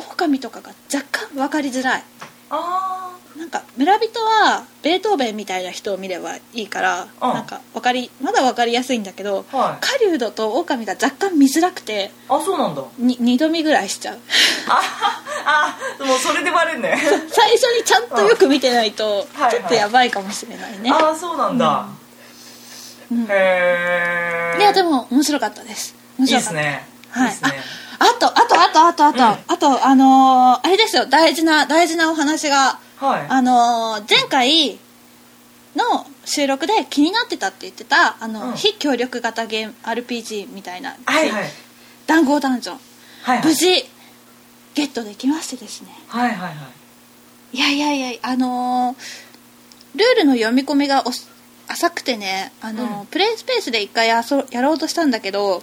[0.00, 2.02] 狼とかが若干分かりづらい。
[2.50, 7.32] あなんか村人はベートーベンみたいな人を見ればいいから、うん。
[7.32, 9.86] なんか分かりまだ分かりやすいんだけどあはい。
[10.00, 12.82] 狩人と狼が若干見づらくてあそうなんだ。
[12.98, 14.18] に二度見ぐらいしちゃう。
[14.68, 14.80] あ
[16.00, 16.96] あもうそれでバレんね。
[17.30, 21.86] 最初にちゃんとよく見てないとはいちょっとやばいかもしれないね、ああそうなんだ、
[23.12, 23.26] うん。
[23.28, 25.94] へえいやでも面白かったです。
[26.18, 26.52] 面いい白かった。
[26.52, 26.88] ですね。
[27.10, 27.62] はいいいですね
[28.02, 29.24] あとあとあとあとあと、うん。
[29.46, 31.06] あとあのーあれですよ。
[31.06, 33.26] 大事な大事なお話がはい。
[33.28, 34.78] あのー前回
[35.76, 38.56] の収録で気になってたって言ってたあの、うん。
[38.56, 41.44] 非協力型ゲーム RPG みたいな、はいはい。
[42.06, 42.76] 談合ダンジョン
[43.22, 43.46] はいはい。
[43.46, 43.66] 無事
[44.74, 45.88] ゲットできましてですね。
[46.08, 46.52] はいはいは
[47.52, 47.56] い。
[47.56, 51.26] いやいやいやあのールールの読み込みがおし
[51.68, 53.06] 浅くてね、あのーうん。
[53.06, 55.62] プレイスペースで一回やそやろうとしたんだけど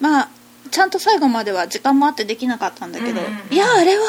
[0.00, 0.28] まあ
[0.70, 3.54] ちゃんと最後までは時間もあってできなかったんだけど、うんうんうん。
[3.54, 4.04] いやあれは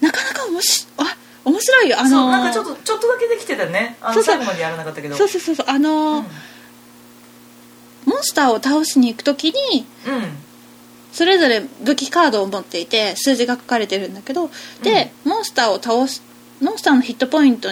[0.00, 1.96] なかなかおもしあ面白いよ。
[1.98, 3.96] あのーそうなんかちょっとちょっとだけできてたね。
[4.00, 5.16] あの最後までやらなかったけど。
[5.16, 5.66] そうそうそうそう。
[5.68, 6.26] あのーうん。
[8.04, 10.38] モンスターを倒しに行く時にうん。
[11.12, 14.50] それぞれ武器カードを持っていて数字が書かれてるんだけど
[14.82, 16.22] で、モンスターを倒す
[16.60, 17.68] モンスターのヒットポイント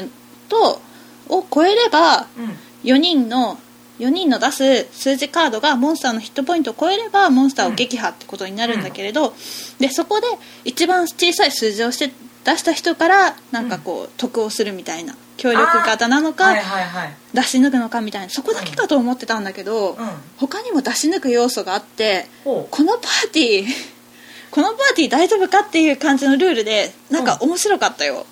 [0.49, 0.81] と
[1.29, 2.57] を超えればうん。
[2.85, 3.59] 4人の
[4.00, 9.34] 4人の出す数字カードがモンスターのヒットポイントを超えればモンスターを撃破ってことになるんだけれど、
[9.78, 10.26] でそこで
[10.64, 12.10] 一番小さい数字をして
[12.44, 16.54] 出した人からなんかこう得をするみたいな協力型なのか、
[17.34, 20.08] 出し抜くのかみたいなそこだけかと思ってたんだけど、うん。
[20.38, 23.68] 他にも出し抜く要素があってこのパーティー
[24.50, 28.26] このパーティー大丈夫かっていう感じのルールでなんか面白かったよ、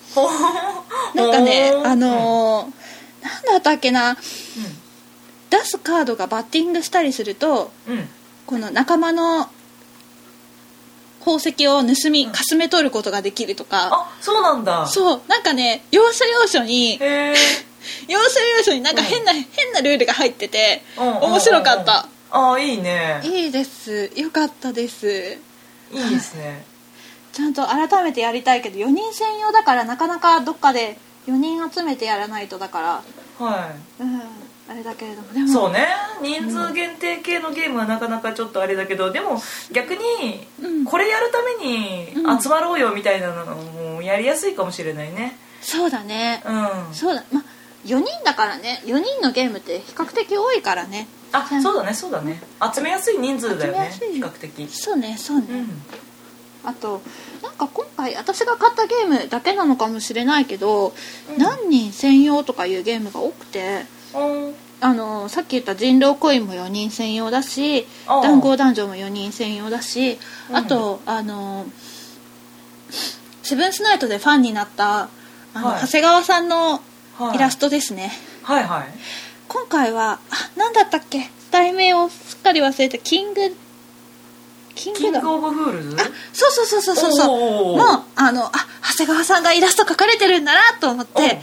[1.14, 2.78] なんかねあのー
[3.20, 4.12] なんだったっけな。
[4.12, 4.14] う
[5.50, 8.08] 出すカードがバッティングしたりするとんうん。
[8.46, 9.48] この仲間の
[11.20, 12.32] 宝石を盗みうん。
[12.32, 14.86] かすめ取ることができるとか、あそうなんだ。
[14.86, 15.20] そう。
[15.28, 16.98] なんかね要所要所に
[18.08, 22.08] 要所要所になんか変な、変なルールが入ってて面白かった。
[22.30, 23.20] ああいいね。
[23.24, 24.10] いいです。
[24.16, 25.38] よかったです。
[25.92, 26.64] いいですね。
[27.32, 33.02] ちゃんと改めてやりたいけど4人専用だからなかなかどっかで4人集めてやらないとだから。
[33.38, 34.22] はうん
[34.70, 35.86] あれだけれどもでもいそうね。
[36.22, 39.40] 人数限定系のゲームはなかなかちょっとあれだけどでも
[39.72, 40.84] 逆にうん。
[40.84, 42.40] これやるためにうん。
[42.40, 45.38] 集まろうよみたいなのもやりやすいかもしれないね。
[45.62, 46.42] そうだね。
[46.46, 46.94] うん。
[46.94, 47.24] そうだ。
[47.32, 47.44] まあ
[47.86, 48.82] 4人だからね。
[48.84, 51.08] 4人のゲームって比較的多いからね。
[51.32, 52.40] あそうだねそうだね。
[52.74, 54.68] 集めやすい人数だよね比較的。
[54.68, 55.82] そうねそうね、うん。
[56.64, 57.00] あと
[57.42, 60.94] なんか今回私が買ったゲームだけなのかもしれないけど、
[61.30, 61.38] うん。
[61.38, 63.97] 何人専用とかいうゲームが多くてうん
[64.80, 68.22] あのさっき言った人狼コインも4人専用だしああ。
[68.22, 70.18] 談合男女も4人専用だし
[70.50, 70.56] うん。
[70.56, 71.66] あと、あの
[73.42, 75.08] セブンスナイトでファンになった
[75.54, 75.80] あの、はい。
[75.80, 76.80] 長谷川さんの
[77.18, 77.36] はい。
[77.36, 78.12] イラストですね、
[78.44, 78.86] はいはい。
[79.48, 81.28] 今回はあ何だったっけ？
[81.50, 83.56] 題名をすっかり忘れてキング
[84.76, 85.20] キングだ。
[85.20, 85.96] キングオブフールズ？
[86.32, 87.24] そうそうそうそうそうそ
[87.74, 87.76] う。
[87.76, 88.52] もうあのあ
[88.92, 91.40] 長谷川さんがイラスト描かれてるんだなと思って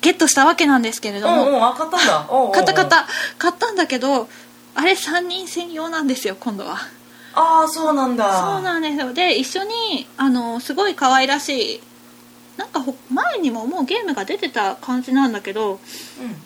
[0.00, 2.26] ゲットしたわけなんですけれどうんもうんあ買ったんだ。
[2.52, 3.06] 買った買った
[3.38, 4.28] 買ったんだけど
[4.74, 6.78] あれ3人専用なんですよ今度は。
[7.34, 8.52] ああそうなんだ。
[8.54, 9.12] そうなんですよ。
[9.12, 11.80] で一緒にあのすごい可愛らしい
[12.56, 15.80] なんかほ前にももうゲームが出てた感じなんだけど
[16.20, 16.42] うん。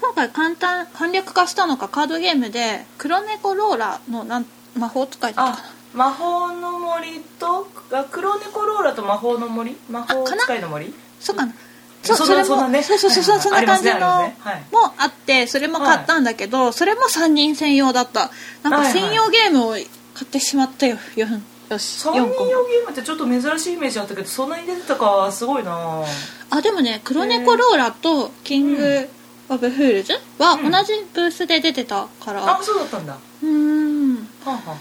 [0.00, 9.76] 今回簡単簡略化したのかカードゲームで「黒猫ローラ」のなん魔法使いだったかあ魔法の森とあ黒猫ローラと魔法な森？
[9.88, 10.92] 魔法使いの森？
[11.20, 11.52] そうかな。
[11.52, 11.58] そ
[12.04, 12.82] そうそれもそんなね。
[12.82, 14.66] そうそうそうそうそんな感じのありますねありますね。
[14.72, 18.30] もあってそれも買ったんだけど、それも3人専用だった。
[18.62, 18.92] なんかはいはい。
[18.92, 19.82] 専用ゲームを買
[20.24, 21.26] ってしまったよよ
[21.70, 26.04] よし3人用4個ゲームってちょっと珍しいイメージあったけどそんなに出てたかすごいな。
[26.50, 29.08] あでもね黒猫ローラとキング・
[29.48, 30.70] オブ・フールズはうん。
[30.70, 32.58] 同じブースで出てたから。
[32.58, 33.14] あそうだったんだ。
[33.14, 34.28] はうーん。
[34.44, 34.76] あ、はあは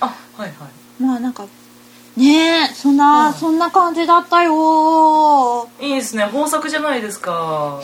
[0.00, 1.02] あ、あはいはい。
[1.02, 1.46] まあなんか
[2.16, 3.34] ねえそんな、うん。
[3.34, 5.68] そんな感じだったよ。
[5.80, 7.80] いいですね豊作じゃないですか。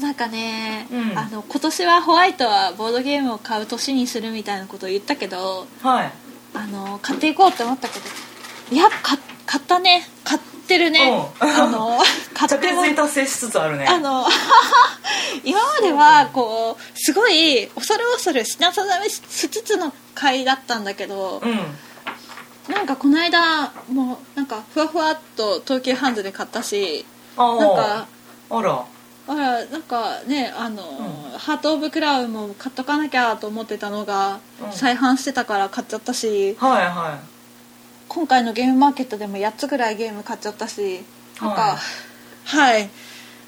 [0.00, 1.18] なんかね、うん。
[1.18, 6.12] あの今年はホワイトはボードゲームを買う年にするみたいなことを言ったけどはい。
[6.54, 8.06] あの買っていこうって思ったけど
[8.70, 10.06] いや買買ったね。
[10.22, 11.32] 買ってるね。
[11.40, 11.48] うん。
[11.48, 11.98] あの
[12.34, 13.86] 買っ着てもしつつあるね。
[13.88, 14.24] あの
[15.42, 21.78] 今まではこうすごい恐る恐る品定めしつつの回だったんだけどうん
[22.68, 27.04] なんかこの間もうなんかふわふわっと東急ハンズで買ったし
[27.36, 28.08] あなんか
[28.50, 28.84] あら。
[29.30, 30.82] あらなんかねあの、
[31.36, 34.72] ハート・オブ・クラウンも買っとかなきゃと思ってたのが、うん。
[34.72, 37.18] 再販してたから買っちゃったしはいは
[38.08, 41.02] 今回のゲームマーケットでも8つぐらいゲーム買っちゃったし
[41.42, 41.76] なんか
[42.44, 42.72] はい。
[42.72, 42.90] はい、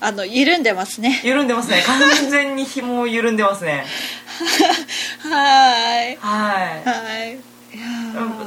[0.01, 1.23] あの緩んでますね。
[1.25, 1.83] い緩んでますね。
[1.87, 3.87] 完全に紐緩んでますね。
[5.25, 6.17] はい。
[6.17, 6.89] はい。
[6.89, 7.50] はい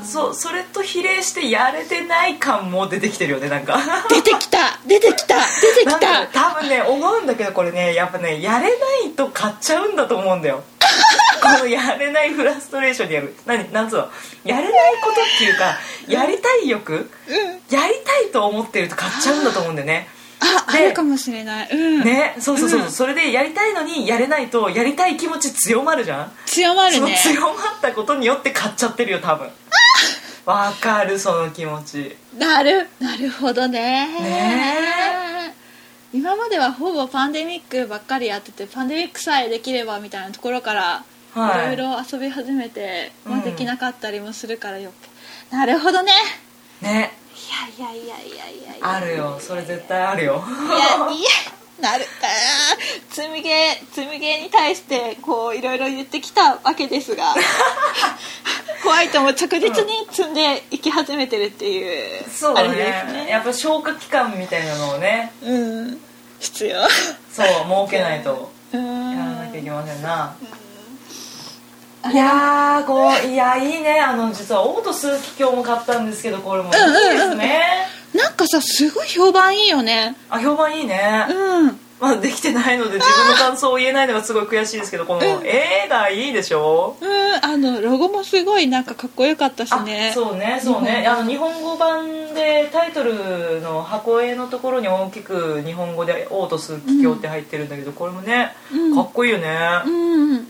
[0.06, 3.80] そそれと比例してやれてない感も出てきてるよねなんか。
[4.10, 6.28] 出てきた出てきた出てきた。
[6.28, 10.64] 多分ね思うんだけどこれねやっぱねやれないと買っちゃうんだと思うんだよ。
[11.42, 13.36] このやれないフラストレーションにやる。
[13.46, 14.10] 何なんつうの？
[14.44, 16.94] やれないことっていうかやりたい欲？
[16.94, 17.06] うん。
[17.76, 20.08] やりたいと思ってると買っちゃうんだと思うんだよね
[20.44, 21.70] ああでるかもしれない。
[21.72, 22.92] うん、ねそうそうそう、うん。
[22.92, 26.32] それでやりたいのにやれないとやりたい気持ち強まるじゃん。
[26.46, 27.16] 強まるね。
[27.18, 29.50] 強まったことによって買っちゃってるよ多分。
[30.46, 32.18] わかるその気持ち。
[32.38, 34.08] なるなるほどね。
[34.22, 35.56] ね。
[36.12, 41.04] 今まではほぼパンデミックばっかりやっててパンデミックさえできればみたいなところから
[41.34, 41.74] はい。
[41.74, 44.92] いろいろ遊び始めて、まあ、うんできなかったりもするからよ
[45.50, 46.12] く、なるほどね。
[46.82, 47.12] ね
[47.78, 48.90] いやいやいやいやいや。
[48.90, 49.38] あるよ。
[49.40, 50.44] それ絶対あるよ。
[50.46, 51.30] いやいや
[51.80, 52.06] なる。
[52.22, 57.34] あー積みゲー積みゲーに対してこういろいろ言ってきたわけですが
[58.84, 62.76] ホワイトも着実に積んでいき始めてるっていう、そうだね。
[62.76, 63.30] ですね。
[63.30, 65.32] やっぱ消化期間みたいなのをね。
[65.42, 65.58] う
[65.92, 66.00] ん。
[66.40, 66.82] 必要。
[67.32, 68.52] そう設けないと。
[68.74, 69.12] うん。
[69.12, 70.36] やらなきゃいけませんな、
[72.12, 74.00] いやーこういやいいね。
[74.02, 76.70] あの実はオート数奇鏡も買ったんですけどこれも。
[76.70, 77.62] いいですね、
[78.14, 80.16] なんかさすごい評判いいよね。
[80.30, 81.80] あ評判いいね、うん。
[82.02, 86.98] まあできてないので自分の感想を言えないのがすごい悔しいですけどこの絵がいいでしょ？
[87.00, 87.10] うん
[87.42, 91.08] あのロゴもすごいなんかかっこよかったしあねそうねそうね。
[91.08, 98.96] あの日本語版でタイトルの箱絵のところに大きく日本語で「オートス奇鏡」って入ってるんだけどこれもねうん。
[98.96, 99.48] かっこいいよね。
[99.86, 99.90] う
[100.36, 100.48] ん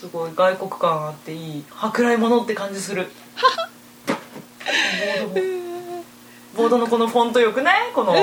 [0.00, 3.10] すごい外国感あっていい舶来物って感じする。
[5.26, 6.04] ボードも。
[6.56, 7.92] ボードのこのフォントよくない？
[7.94, 8.14] この、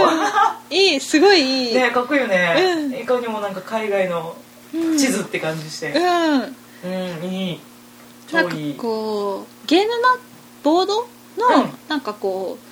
[0.72, 2.94] いいすごいいい、ねかっこいいよね、うん。
[2.96, 4.36] いかにもなんか海外の
[4.74, 4.98] うん。
[4.98, 5.92] 地図って感じして。
[5.92, 6.56] うん。
[6.84, 7.60] うん、いい。
[8.28, 10.18] 超なんかいいこうゲームマ
[10.64, 11.78] ボードの、うん。
[11.90, 12.64] なんかこう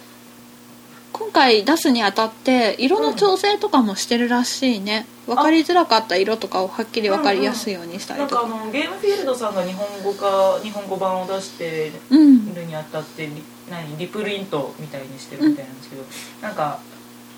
[1.13, 8.41] 今回出すにあたって色の調整とかもしてるらしいね、分かりづらかった色とかをはっきり分かりやすいようにしたなんか。
[8.41, 16.03] ありとかのゲームフィールドさんが日本語化日本語版を出してうんるにあたってリ何リプリントみたいにしてるみたいなんですけど、
[16.41, 16.79] なんか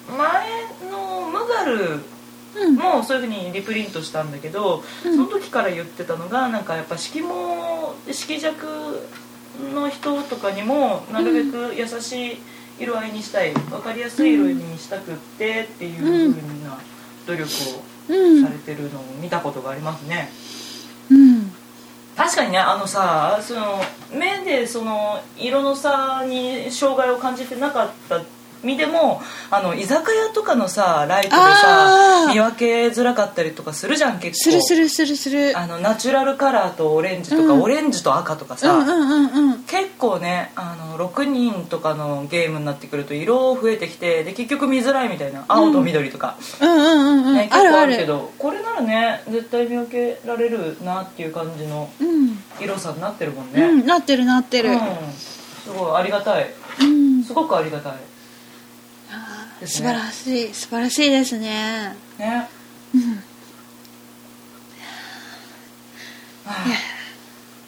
[0.10, 2.00] 前のムガル
[2.56, 2.76] うん。
[2.76, 5.16] もそういうふうにリプリントしたんだけど、うん。
[5.16, 9.08] その時から言ってたのがなんかやっぱ色も色弱
[9.74, 12.38] の人とかにもなるべく優しい
[12.80, 16.80] 色合いにしたい分かりやすい色にしたくってっていうふうな
[17.28, 20.30] 努力をうんされてるのを見たことがありますね。
[21.12, 21.52] うん
[22.16, 23.80] 確かにねあのさその
[24.12, 28.20] 目でその色の差に障害を感じてなかった
[28.64, 34.52] 身でもあの居酒屋とかのさライトでさ見分けづらかったりとかするじゃん結構。
[34.52, 35.58] するするするする。
[35.58, 37.62] あのナチュラルカラーとオレンジとか、うん。
[37.62, 39.64] オレンジと赤とかさ、うんうんうんうん。
[39.64, 48.08] 結構ねあの6人とかのゲームになってくると色増えてきてで結局見づらいみたいな青と緑とか、うんうんうんうん、ね、結構あるける。
[48.08, 54.80] どこれならね絶対見分けられるなっていう感じのうん、色さになってるもんうね、ん、なってるなってる、うん、
[55.14, 56.54] すごいありがたい。
[56.82, 57.24] うん。
[57.24, 57.94] すごくありがたい
[59.62, 61.96] ね、素晴らしい素晴らしいですね。
[62.18, 62.48] ね。
[62.94, 63.02] うん。
[63.02, 63.06] い
[66.46, 66.78] や。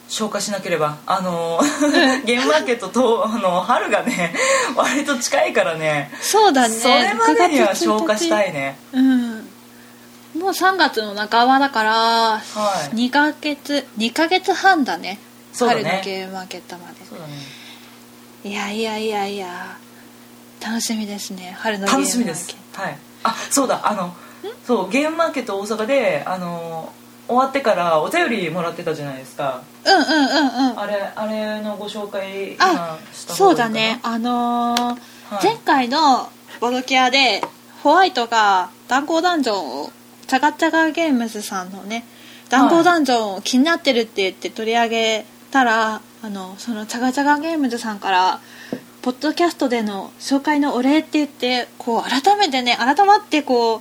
[0.08, 0.98] 消化しなければ。
[1.06, 1.60] あの、
[2.26, 4.34] ゲームマーケットとあの春がね
[4.76, 6.10] 割と近いからね。
[6.20, 6.74] そうだね。
[6.74, 8.76] それまでには消化したいね。
[8.92, 9.48] うん。
[10.34, 12.42] もう3月の半ばだから、
[12.94, 15.18] 2ヶ月2ヶ月半だね、ね、
[15.58, 17.06] 春のゲームマーケットまで、ね、
[18.44, 19.76] いやいやいやいや。
[20.60, 21.86] 楽しみですね春の
[22.74, 22.98] はい。
[23.24, 24.14] あそうだあの
[24.64, 26.92] そうゲームマーケット大阪であの
[27.26, 29.62] 終わってからお便りもらってたじゃないですか。
[29.84, 30.80] うんうんうんうん。
[30.80, 34.00] あれあれのご紹介あ今したそうだね。
[34.02, 35.44] あのーはい。
[35.44, 36.28] 前回の
[36.60, 37.40] ボドキアで
[37.82, 39.92] ホワイトが弾行ダンジョンを
[40.26, 42.04] チャガチャガゲームズさんのね
[42.48, 48.40] 弾行ダンジョンを気になってるって言って取り上げたら、あのそのチャガチャガゲームズさんから
[49.02, 53.80] ポッドキャストでの紹介のお礼って言ってこう改めてね改まってこう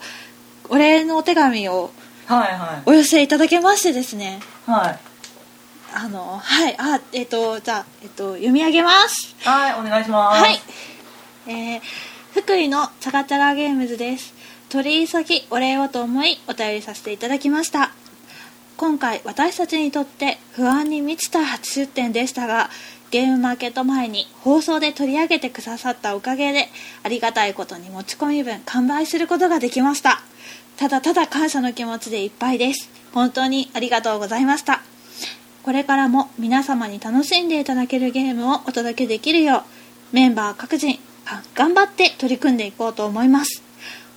[0.70, 1.92] お礼のお手紙を
[2.26, 4.40] はいはお寄せいただけましてですね。
[4.68, 5.00] いはい。
[5.94, 9.36] あのはいあえっ、とじゃあ、えっと読み上げます。
[9.40, 10.42] はいお願いします。
[10.42, 10.60] はい、
[11.48, 11.82] えー
[12.32, 14.34] 福井のチャガチャガゲームズです。
[14.70, 17.92] 取り急ぎお礼をと思いお便りさせていただきました。
[18.78, 22.70] 今回私たちにとって不安に満ちた初出展でしたが
[23.12, 26.68] ゲームマーケット前に放送で取り上げてくださったおかげで
[27.04, 30.22] ありがたいことに持ち込み分完売することができました。
[30.78, 32.90] ただただ感謝の気持ちでいっぱいです。
[33.14, 34.82] 本当にありがとうございました。
[35.64, 40.98] これからも皆様に楽しんでいただけるゲームをお届けできるようメンバー各人
[41.54, 43.62] 頑張って取り組んでいこうと思います。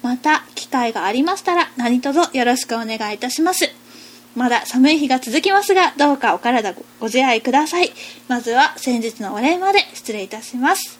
[0.02, 3.81] また機会がありましたら何卒よろしくお願いいたします。
[4.34, 7.92] まだ寒い日が続きますがどうかお体ごご自愛ください。
[8.28, 10.98] まずは先日のお礼まで失礼いたします。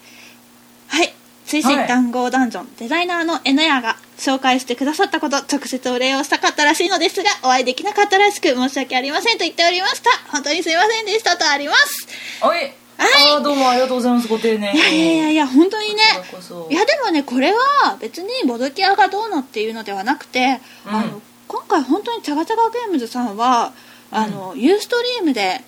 [0.89, 1.12] はい。
[1.47, 10.11] 推進はい談合ダンジョン、デザイナーの N ヤが紹介してくださったこと直接お礼をしたかったらしいのですがお会いできなかったらしく申し訳ありませんと言っておりました。
[10.30, 12.09] 本当にすいませんでしたとあります。
[12.41, 14.28] はいはいどうもありがとうございます。
[14.28, 14.78] ご丁寧に。
[14.78, 16.03] いやいやいや本当にね
[16.70, 20.95] いやでもねこれは別にボドキアがどうのっていうのではなくて、うん。
[20.95, 21.20] あの
[21.53, 23.74] 今回本当にチャガチャガゲームズさんは
[24.11, 25.61] あの、ユーストリームで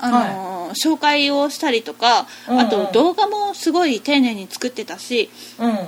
[0.00, 2.60] あの、紹介をしたりとか、うんうん。
[2.60, 5.30] あと動画もすごい丁寧に作ってたし
[5.60, 5.78] うん。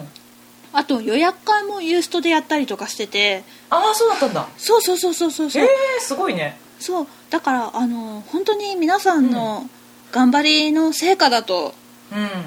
[0.72, 3.42] あと予約会もユーストでやったりとかしてて。
[3.70, 4.48] ああそうだったんだ。
[4.56, 5.68] そうそうそうそうそうそう、えー、
[6.00, 6.56] すごいね。
[6.78, 7.06] そう。
[7.28, 9.68] だからあの本当に皆さんの
[10.12, 11.72] 頑張りの成果だとうん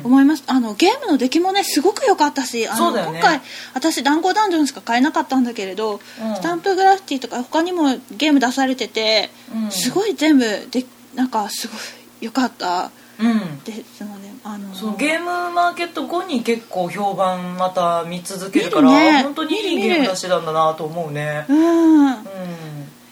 [0.04, 3.04] 思いますあのゲームの出来もねすごく良かったしあのね。
[3.04, 3.42] 今回
[3.74, 6.00] 私弾行ダンジョンしか買えなかったんだけれど、うん。
[6.36, 9.72] スタンプグラフィティとか他にもゲーム出されてて、うん。
[9.72, 10.86] すごい全部で
[11.16, 11.78] なんかすごい
[12.22, 12.92] 良かった。
[13.20, 13.60] うん。
[13.64, 19.24] ですのであのそのゲームマーケット後に結構評判また見続けるからね。
[19.24, 21.46] 本当にいいゲーム出してたんだなと思うね。
[21.48, 22.16] うんうん。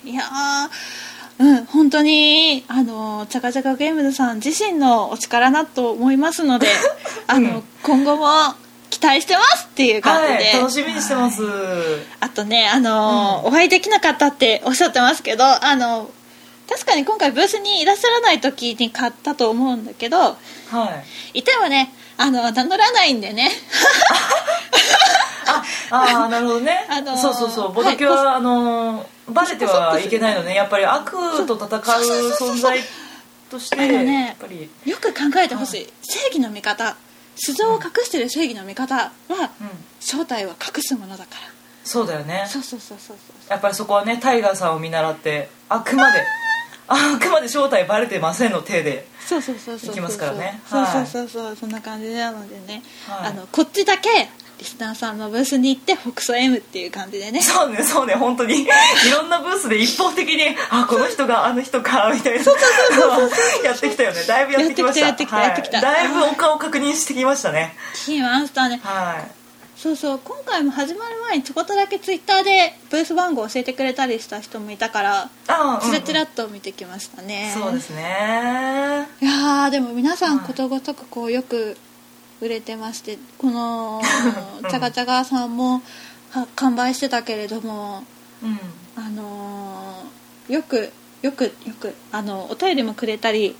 [0.03, 0.69] いやー
[1.41, 6.67] うん本当にあのチャカチャカゲームズさん自身のお力だと思いますので
[7.27, 8.27] あの、うん今後も
[8.91, 11.41] 期待してますっていう感じで、はい楽しみにしてます。
[12.19, 16.11] あとね、あのーお会いできなかったっておっしゃってますけど、あの
[16.69, 20.37] 確かに今回ブースにいらっしゃらない時に買ったと思うんだけどは
[21.33, 21.39] い。
[21.39, 23.49] いてもねあの名乗らないんでね。
[25.89, 27.73] ああなるほどね、 あのーそうそうそう。
[27.73, 30.55] ボドキは、あのーバレてはいけないのね。
[30.55, 31.11] やっぱり悪
[31.45, 32.79] と戦う存在
[33.49, 34.69] としてねやっぱり。
[34.85, 35.93] よく考えてほしい。
[36.01, 36.95] 正義の味方。
[37.35, 39.69] 素性を隠してる正義の味方はうん。
[39.99, 41.41] 正体は隠すものだから。
[41.83, 42.45] そうだよね。
[42.47, 43.17] そうそうそうそう
[43.49, 46.23] やっぱりそこはねタイガーさんを見習ってあくまで
[46.87, 50.61] あくまで正体バレてませんの体でそうそうそうそういきますからね。
[50.69, 51.27] そうはいそうそう。
[51.27, 53.29] そうそんな感じなのでね、はい。
[53.29, 54.29] あのこっちだけ
[54.61, 57.41] リスナーさんのブースに行って北総 M っていう感じでね。
[57.41, 58.13] そうねそうね。
[58.13, 58.61] 本当に。
[58.61, 58.67] い
[59.11, 62.45] ろんなブースで一方的にあこの人があの人かみたいな。
[63.63, 64.23] やってきたよね。
[64.23, 65.07] だいぶやってきました。
[65.07, 65.95] やってきたやってきたはい。
[65.95, 67.75] だいぶお顔確認してきましたね。
[67.95, 69.31] 聞きましたねはい。
[69.75, 70.19] そうそう。
[70.23, 79.07] 今回も始まる前にちょこっとだけツイッターでブース番号教えてくれたりした人もいたからあチラチラっと見てきましたね、そうですね。
[79.21, 81.77] いやーでも皆さんはいことごとくこうよく
[82.41, 84.01] 売れてましてこの
[84.63, 84.69] うん。
[84.69, 85.81] チャガチャガさんも
[86.31, 88.03] は完売してたけれども
[88.43, 88.59] うん。
[88.95, 93.55] あのーよくよくよくあのお便りもくれたり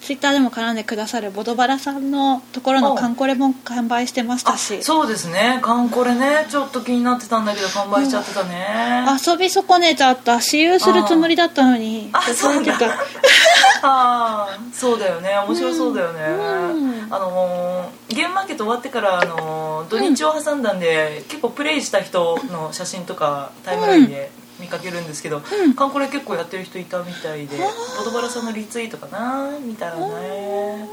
[0.00, 4.82] ツイッターでも絡んでくださるボドバラさんのところのおカンコレも完売してましたし。
[4.82, 5.58] そうですね。
[5.62, 6.46] カンコレね。
[6.48, 9.04] ちょっと気になってたんだけど完売しちゃってたね。
[9.26, 10.40] 遊び損ねちゃった。
[10.40, 12.10] 私有するつもりだったのに。
[12.12, 12.74] あそうだ。
[13.82, 15.30] ああそうだよね。
[15.46, 17.08] 面白そうだよね、うん。
[17.10, 24.30] あのーゲームマーケット終わってから、あのー土日を挟んだんで、結構プレイした人の写真とかタイムラインで
[24.60, 25.74] 見かけるんですけど、うん。
[25.74, 30.88] カンコレ結構やってる人いたみたいでボドバラさんのリツイートかな見たらね、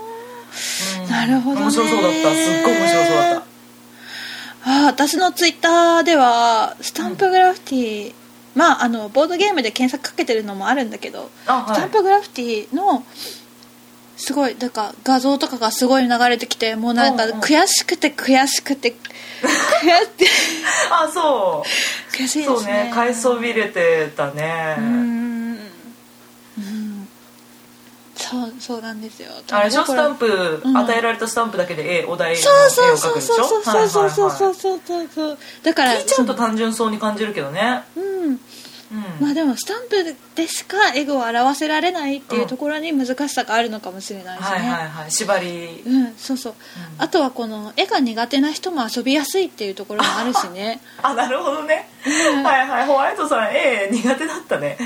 [1.02, 1.10] うん。
[1.10, 1.62] なるほどね。
[1.64, 2.18] 面白そうだった。
[2.32, 3.46] すっごい面白そうだった。
[4.68, 8.14] あー私のツイッターではスタンプグラフィティ、
[8.56, 11.76] まああのボードゲームで検索かけてるのもあるんだけど、あはい。
[11.76, 13.04] スタンプグラフィティの
[14.18, 18.98] すごいなんか画像とかがすごい流れてきてもうなんか悔しくて悔しくて悔し
[20.02, 20.26] くて。
[20.92, 22.16] あそう。
[22.16, 22.56] 悔しいですね。
[22.56, 22.92] そうね。
[22.94, 24.76] 買いそびれてたね。
[24.78, 25.60] うーん。
[26.58, 27.08] うん。
[28.16, 29.32] そうそうなんですよ。
[29.52, 29.86] あれでしょ？
[29.86, 30.78] スタンププ、うん。
[30.78, 33.36] 与えられたスタンプだけで絵お題の絵を描くんでしょ？
[33.36, 37.84] そうそうそうそうそうはいそうそうそうだからちゃうと単純そうに感じるけどね。
[37.98, 38.40] うん
[39.20, 39.26] うん。
[39.26, 45.12] まあでもスタンプでしかエゴを表せられないっていうところに難しさがあるのかもしれないですね、はいはいはい。
[45.12, 45.84] 縛り。
[45.86, 47.04] うんそうそう、うん。
[47.04, 50.82] あとはこの絵が苦手な人も遊びやすいっていうところもあるしね。
[51.04, 51.90] あなるほどね、
[52.44, 52.86] はいはい。
[52.86, 54.78] ホワイトさん絵苦手だったね。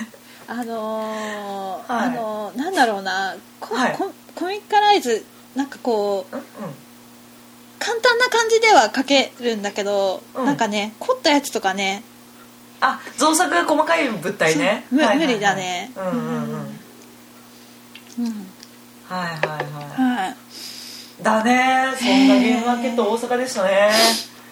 [0.48, 2.08] あのーはい。
[2.08, 3.36] あのーなんだろうな。
[3.60, 3.94] コ,、はい。
[3.94, 5.24] ココミカライズ
[5.56, 6.48] なんかこううんうん。
[7.78, 10.46] 簡単な感じでは描けるんだけど、うん。
[10.46, 12.04] なんかね凝ったやつとかね
[12.82, 14.86] あ造作が細かい物体ね。
[14.90, 15.28] そうむはいはいはい。
[15.28, 15.92] 無理だね。
[15.96, 16.80] うんうんうん。
[18.20, 18.48] うん。
[19.08, 19.66] はいはい
[19.98, 20.26] はい。
[20.26, 20.36] はい。
[21.22, 21.94] だね。
[21.98, 23.90] そんなゲームマーケット大阪でしたね。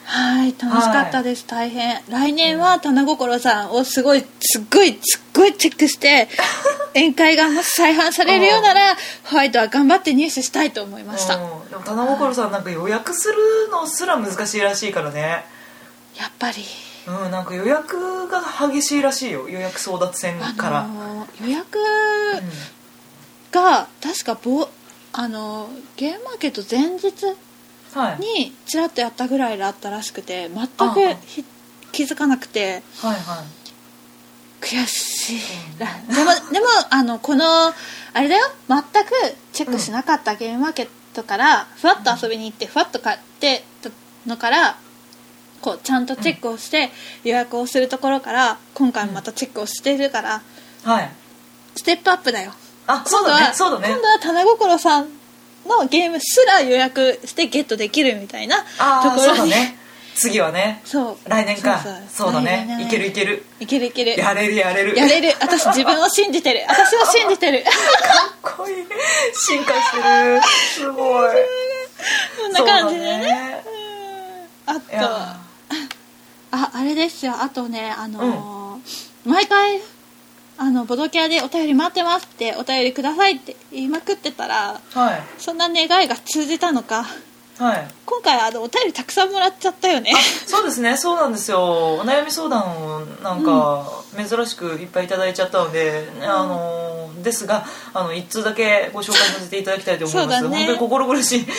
[0.04, 0.54] はい。
[0.58, 2.00] 楽しかったです、大変。
[2.08, 6.28] 来年は棚心さんをすごいすっごいすっごいチェックして
[6.96, 11.68] 宴会がもし再販されるようならホワイトは頑張って入手したいと思いました、うん。
[11.68, 13.34] でも棚心さんなんか予約する
[13.70, 15.44] のすら難しいらしいからね。
[16.16, 16.64] やっぱり
[17.08, 19.48] うんなんか予約が激しいらしいよ。
[19.48, 22.48] 予約争奪戦あから、のー予約うん。
[23.50, 24.68] が確かぼ
[25.12, 27.12] あのーゲームマーケット前日
[27.94, 28.18] はい。
[28.20, 31.44] にちらっとやったぐらいだったらしくて全あくひ
[31.92, 32.82] 気づかなくて。
[33.00, 33.46] はいはい。
[34.60, 35.40] 悔しい。
[35.78, 37.74] ら でもでもあのこのあ
[38.20, 38.50] れだよ。
[38.68, 38.86] 全く
[39.52, 43.90] チェックしなかったゲームマーケットからふわっと遊びに行ってふわっと買ってた
[44.26, 44.76] のから
[45.60, 46.90] こうちゃんとチェックをして
[47.24, 50.42] 予約をするところから今回もまたチェックをしているから
[50.84, 51.10] はい。
[51.76, 52.52] ステップアップだよ。
[52.86, 53.54] あそうだね。
[53.54, 53.88] そうだね。
[53.88, 55.08] 今度は棚心さん
[55.66, 59.78] のゲームすら予約してゲットできるみたいなとああころにそうだね。
[60.14, 60.82] 次はね。
[60.84, 61.16] そう。
[61.28, 61.80] 来年か。
[62.08, 62.84] そうだね。
[62.84, 63.44] いけるいける。
[63.60, 64.18] いけるいける。
[64.18, 64.96] やれるやれる。
[64.96, 65.32] やれる。
[65.40, 66.64] 私自分を信じてる。
[66.68, 67.62] 私を信じてる。
[67.62, 67.70] か
[68.50, 68.86] っこいい。
[69.34, 70.40] 進化してる。
[70.74, 71.30] すごい。
[72.42, 73.18] こんな感じでね。
[73.18, 73.64] ね。
[74.66, 74.74] うん。
[74.74, 75.47] あと
[76.50, 77.34] ああれですよ。
[77.40, 79.80] あとねあのー毎回
[80.56, 85.22] あのボドキャでお便り待ってますってお便りくださいって言いまくってたらはい。
[85.38, 87.04] そんな願いが通じたのか。
[87.58, 87.88] はい。
[88.06, 90.12] 今回あのお便りたくさんもらっちゃったよね。
[90.46, 90.96] そうですね。
[90.96, 91.60] そうなんですよ。
[91.60, 100.56] お悩み相談をなんか珍しくいっぱいいただいちゃったので、あのですがあの一通だけご紹介させていただきたいと思います、そうだね。
[100.56, 101.44] 本当に心苦しい。
[101.44, 101.52] とっ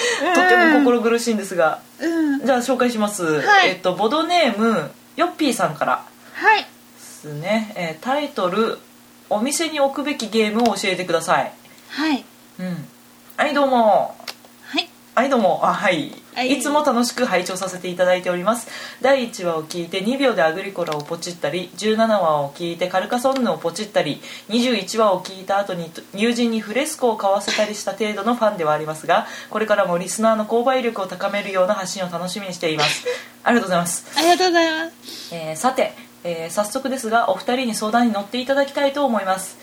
[0.50, 1.82] ても心苦しいんですが。
[2.00, 2.09] うん
[2.44, 3.70] じゃあ紹介します、はい。
[3.70, 6.06] えっとボドネームヨッピーさんから。
[6.34, 6.62] はい。
[6.62, 6.68] で
[7.00, 8.80] すね、えータイトル
[9.30, 11.52] 「お店に置くべきゲームを教えてください」
[11.90, 12.24] はい。
[12.60, 12.88] うん。
[13.36, 14.16] はいどうも。
[14.64, 14.90] はい。
[15.16, 15.60] はいどうも。
[15.64, 16.54] あはい、はい。
[16.54, 18.68] い、つも楽しく拝聴させていただいております。
[19.02, 33.06] 第1話を聞いて2秒でアグリコラをポチったり17話を聞いてカルカソンヌをポチったり21話を聞いた後に友人にフレスコを買わせたりした程度のファンではありますがこれからもリスナーの購買力を高めるような発信を楽しみにしています。
[33.44, 34.06] ありがとうございます。
[34.18, 35.36] ありがとうございます。
[35.36, 39.58] えーさて、えー早速ですがお二人に相談に乗っていただきたいと思います、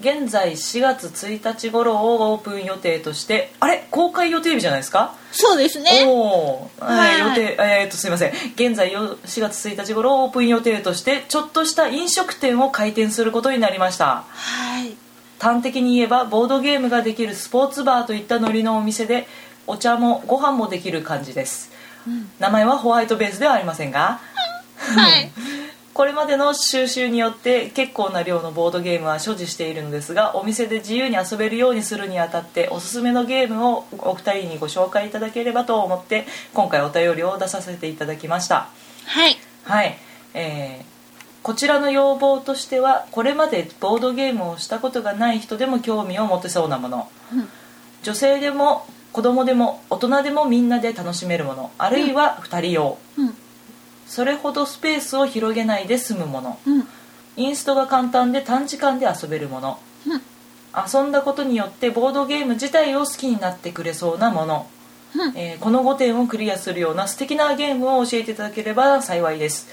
[0.00, 3.86] 現在4月1日頃をオープン予定としてあれ？
[3.90, 5.14] 公開予定日じゃないですか？
[5.32, 6.04] そうですね。
[6.06, 6.84] おー。
[6.84, 7.18] はい。
[7.18, 8.32] えー予定えーっとすいません。
[8.54, 14.24] 現在よ4月1日頃オープン予定としてちょっとした飲食店を開店することになりました。
[14.28, 14.94] はい。
[15.38, 19.26] 端的に言えばボードゲームができるスポーツバーといったノリのお店で
[19.66, 21.70] お茶もご飯もできる感じです、
[22.38, 24.20] 名前はホワイトベースではありませんが。
[24.76, 25.30] はい
[26.00, 36.24] これまでの収集によって結構な量のボードゲームは所持しているのですがお店で自由に遊べるようにするにあたっておすすめのゲームをお二人にご紹介いただければと思って
[36.54, 38.70] 今回お便りを出させていただきました。
[39.04, 39.36] はい。
[39.64, 39.98] はい、
[40.32, 40.90] えー
[41.42, 47.48] こちらの要望としてはこれまでボードゲームをしたことがない人でも興味を持てそうなもの、うん。
[48.02, 51.70] 女性でも子供でも大人でもみんなで楽しめるもの。
[51.76, 53.34] あるいは2人用、うん
[54.10, 56.58] それほどスペースを広げないで済むもの。
[56.66, 56.88] うん。
[57.36, 59.78] インストが簡単で短時間で遊べるもの。
[60.04, 60.20] うん。
[60.76, 64.66] 遊んだことによってボードゲーム自体を好きになってくれそうなもの、
[65.14, 65.38] うん。
[65.38, 69.68] えーこの5点をクリアするような素敵なゲームを教えていただければ幸いです。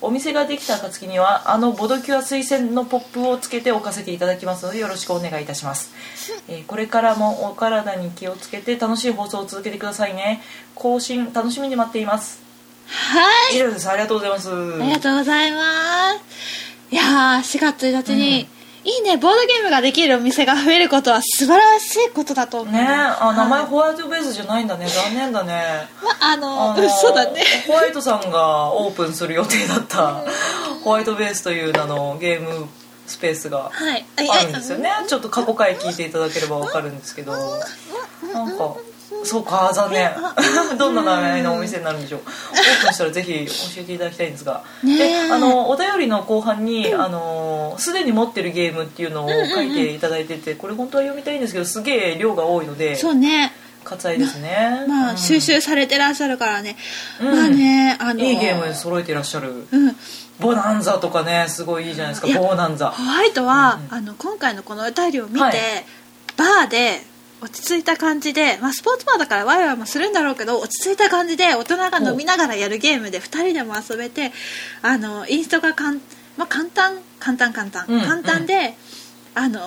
[0.00, 5.90] お店ができた暁にはあのボドキュア推薦のポップをつけて置かせていただきますのでよろしくお願いいたします、
[6.48, 10.42] えーこれからもお体に気をつけて楽しい放送を続けてくださいね。
[10.74, 12.45] 更新楽しみに待っています
[12.86, 13.56] はい。
[13.56, 13.88] 以上です。
[13.88, 14.50] ありがとうございます。
[14.50, 16.20] ありがとうございます。
[16.90, 18.48] いやー4月1日に、
[18.84, 24.86] いいねボードゲームができるお店が増えることは素晴らしいことだと思うねあ名前はいホワイトベースじゃないんだね。
[24.86, 25.88] 残念だね。
[26.02, 27.42] まあのあのうんそうだね。
[27.66, 30.22] ホワイトさんがオープンする予定だった
[30.84, 32.68] ホワイトベースという名のゲーム
[33.08, 34.06] スペースがはい。
[34.30, 34.90] あるんですよね。
[35.08, 37.32] ちょっと過去回聞いていただければわかるんですけど。
[38.32, 38.76] なんか
[39.26, 40.10] そうか残念。
[40.78, 42.20] どんな名前のお店になるんでしょう。
[42.20, 44.62] オープンしたらぜひ教えていただきたいんですが。
[44.82, 53.52] ねあのお便りの後半にあのすでに持ってるゲームっていうのを書いていただいててこれ本当は読みたいんですけどすげえ量が多いのでそうね。
[53.86, 54.84] 割愛ですね。
[54.88, 55.16] まあ、うん。
[55.16, 56.76] 収集されてらっしゃるからね、
[57.20, 57.36] うん。
[57.36, 59.66] まあねあのいいゲーム揃えていらっしゃる。
[59.70, 59.96] うん。
[60.40, 62.40] ボナンザとかねすごいいいじゃないですか。
[62.40, 62.90] ボナンザ。
[62.90, 63.96] ホワイトは、うん。
[63.96, 65.54] あの今回のこのお便りを見て、はい。
[66.36, 67.00] バーで
[67.40, 74.32] 落ち着いた感じで、まあ、スポーツバーだからワイワイもするんだろうけど落ち着いた感じで大人が飲みながらやるゲームで2人でも遊べて
[74.82, 76.00] あのインストがかん、
[76.36, 78.74] まあ、簡単簡単簡単、うん簡単で、
[79.34, 79.60] あの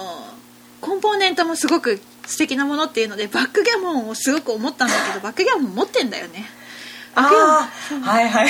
[0.82, 6.46] コンポーネントもすごく素敵なものっていうのでバックギャモンをすごく思ったんだけどバックギャモン持ってんだよね。
[7.16, 8.50] ああはいはい。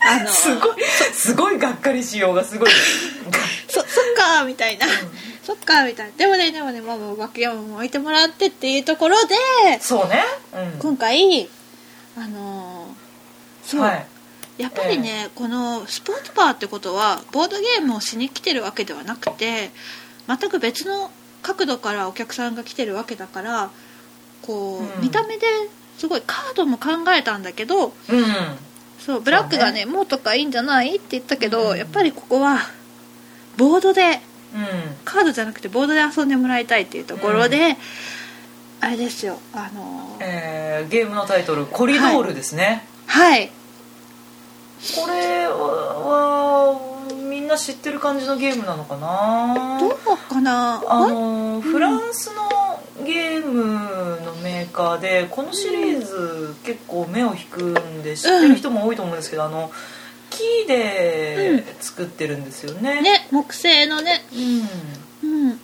[0.00, 0.76] あの すごい
[1.12, 2.70] すごいがっかりしようがすごい。
[3.68, 3.84] そそっ
[4.16, 4.86] かーみたいな、
[5.42, 6.12] そっかーみたいな。
[6.16, 9.34] でもねでもねまあまあバックギャモンも置いてもらってっていうところで
[9.80, 10.22] そうね。
[10.54, 10.78] うん。
[10.78, 11.48] 今回
[12.16, 14.06] あのーそう、はい。
[14.58, 19.70] やっぱりね、このスポーツバーってことはボードゲームをしに来てるわけではなくて
[20.28, 21.10] 全く別の
[21.42, 23.70] 角度からお客さんが来てるわけだから
[24.42, 25.02] こう、うん。
[25.02, 25.46] 見た目で
[25.98, 27.92] すごいカードも考えたんだけどうん。
[29.00, 31.78] そうブラックがねそもうとかいいんじゃないって言ったけど、うん。
[31.78, 32.58] やっぱりここは
[33.56, 34.31] ボードでうん
[35.04, 37.76] カードじゃなくてボードで遊んでもらいたいっていうところで、
[38.80, 43.50] あれですよあのーえーゲームのタイトル「コリドール」ですね、はい。
[44.96, 46.80] これは
[47.30, 49.78] みんな知ってる感じのゲームなのかな？
[49.78, 49.94] どう
[50.28, 50.82] かな？
[50.88, 59.70] あのフランスのゲームのメーカーでこのシリーズ結構目を引くんで知ってる人も多いと思うんですけどあの
[60.64, 63.00] 木で作ってるんですよね。
[63.00, 64.24] ね木製のね。
[65.22, 65.48] うん。
[65.48, 65.60] うん。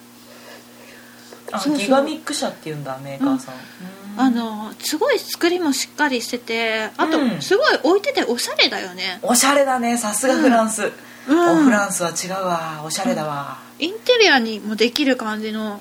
[1.52, 1.78] あそうそう。
[1.78, 4.20] ギガミック社っていうんだメーカーさん、うん。
[4.20, 7.40] あのすごい作りもしっかりしててあとうん。
[7.40, 9.18] すごい置いてておしゃれだよね。
[9.22, 10.92] おしゃれだねさすがフランス、
[11.28, 11.60] うん。
[11.60, 12.82] おフランスは違うわ。
[12.84, 15.80] おしゃれだわ、インテリアにもできる感じの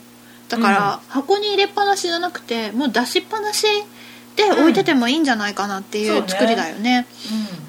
[0.50, 3.66] だから、箱に入れっぱなしじゃなくてもう出しっぱなし
[4.38, 6.26] で置いててもいいんじゃないかなっていそうね。
[6.26, 7.06] う作りだよね。
[7.32, 7.67] うん、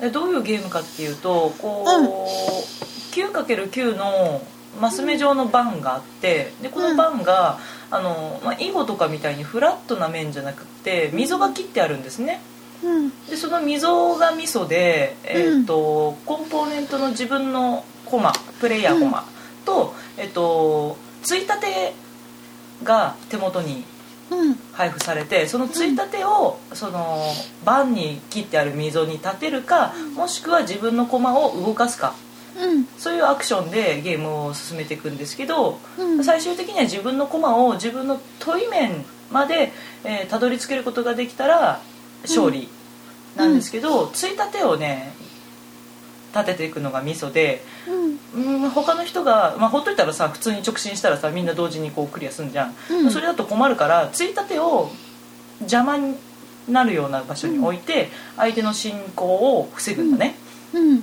[0.00, 2.08] でどういうゲームかっていうとこう、うん。
[3.12, 4.42] 9×9 の
[4.80, 7.58] マス目状の盤があってでこの盤が、
[7.90, 12.40] あのまあ、囲碁とかみたいにフラットな面じゃなくって溝が切ってあるんですね。
[12.84, 13.10] うん。
[13.26, 19.24] でその溝がミソで、えーとコンポーネントの自分のコマプレイヤーコマ
[19.64, 21.92] と,、えっとついたて
[22.84, 23.84] が手元にうん
[24.72, 27.32] 配布されてそのついたてをその
[27.64, 32.14] 盤に切ってある溝に立てるかもしくは自分の駒を動かすか。
[32.60, 35.78] うんそういうアクションでゲームを進めていくんですけど、
[36.24, 39.72] 最終的には自分の駒を自分の問い面まで、
[40.02, 41.80] えーたどり着けることができたら
[42.22, 42.68] 勝利
[43.36, 45.12] なんですけど、ついたてをね
[46.42, 48.08] 立てていくのがミソで、うん。
[48.62, 53.10] うん、他の人が、まあ、ほっといたらさ普通に直進したらさみんな同時にこうクリアすんじゃん、うん。
[53.10, 54.90] それだと困るからついたてを
[55.60, 56.14] 邪魔に
[56.68, 60.34] なるような場所に置いて、相手の進行を防ぐんだね、
[60.74, 61.02] うん。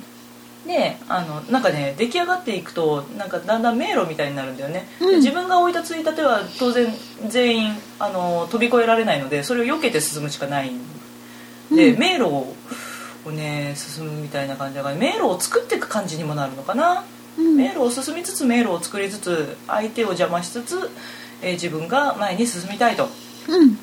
[0.67, 5.09] であのなんかね出来上がっていくとなんかだんだん迷路みたいになるんだよね、うん。
[5.09, 6.93] で自分が置いたついたては当然
[7.27, 10.69] 全員あの飛び越えられないのでそれを避けて進むしかない。
[10.69, 10.79] ん
[11.75, 11.99] で、うん。
[11.99, 12.55] 迷路を
[13.32, 17.03] ね進むみたいな感じだから迷路を作っていく感じにもなるのかな、
[17.38, 17.55] うん。
[17.55, 20.89] 迷路を進みつつ迷路を作りつつ相手を邪魔しつつ、
[21.41, 23.09] えー自分が前に進みたいと。
[23.47, 23.78] うん。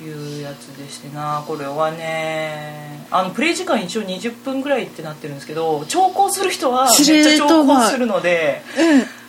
[0.00, 1.42] いうやつでしてな。
[1.46, 8.62] これはねあのプレイ時間一応20分ぐらいってなってるんですけど長考する人はめっちゃ長と思う考するので、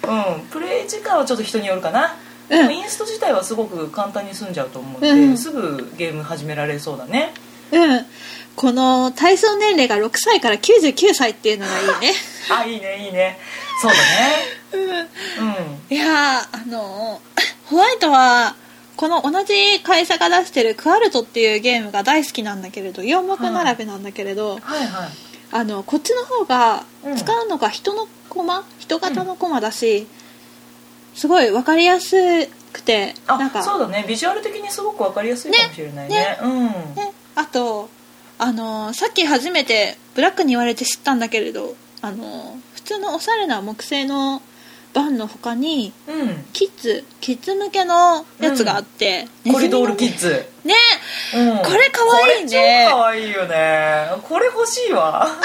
[0.05, 0.35] うん。
[0.35, 2.15] うん、プレイ時間はちょっと人によるかな、
[2.49, 2.73] うん。
[2.73, 5.37] インスト自体はすごく簡単に済んじゃうと思うんで、うん。
[5.37, 7.33] すぐゲーム始められそうだね。
[7.71, 8.05] うん
[8.59, 12.13] この対象年齢が6歳から99歳っていうのがいいね。
[12.51, 13.39] あいいねいいね。
[13.81, 15.07] そうだね。
[15.89, 15.95] うん。
[15.95, 17.21] いやーあの
[17.67, 18.57] ホワイトは
[18.97, 25.09] この同じ会社が出してるクアルトっていうゲームが大好きなんだけれど4目並べなんだけれど、はいはい。
[25.53, 27.15] あのこっちの方がうん。
[27.17, 30.05] 使うのが人のコマ、人型のコマだし
[31.15, 34.03] すごい分かりやすくてなんあかそうだね。
[34.05, 36.15] ビジュアル的にすごくわかりやすいかもしれないね。
[36.15, 36.39] ね。
[36.41, 36.65] うん。
[36.95, 37.89] ね、あと
[38.39, 44.41] あのさっき初めてブラックに言われて知ったんだけれどあの普通のおしゃれな木製の
[44.93, 46.45] バンの他にうん。
[46.51, 50.45] キッズキッズ向けのやつがあって、ネズミのコリドールキッズ。
[50.63, 50.73] ね。
[51.35, 51.57] うん。
[51.57, 52.49] これかわいいね。
[52.49, 54.07] これ超かわいいよね。
[54.23, 55.27] これ欲しいわ。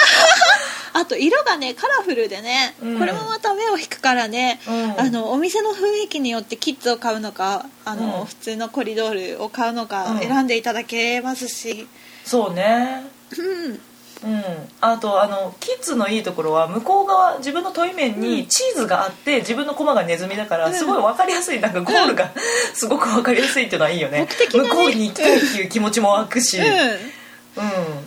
[0.97, 2.99] あと色がねカラフルでね、うん。
[2.99, 5.01] これもまた目を引くからね、うん。
[5.01, 8.24] あのお店の雰囲気によってキッズを買うのかあの、うん。
[8.24, 10.20] 普通のコリドールを買うのかうん。
[10.20, 11.86] 選んでいただけますし、
[12.25, 13.05] そうね。
[13.39, 13.81] うん。
[14.25, 14.43] うん、
[14.81, 20.75] あとあのキッズのいいところは向こう側自分の問い面にチーズがあって自分の駒がネズミだからうん。
[20.75, 21.61] すごい分かりやすい。
[21.61, 22.33] なんかゴールが
[22.72, 24.20] すごく分かりやすいっていうのはいいよね。
[24.20, 24.68] 目的がね。
[24.70, 26.64] 向こうに行きたいっていう気持ちも湧くし、うん。
[26.64, 26.68] う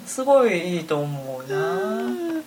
[0.07, 2.43] すごいいいと思うな、ん。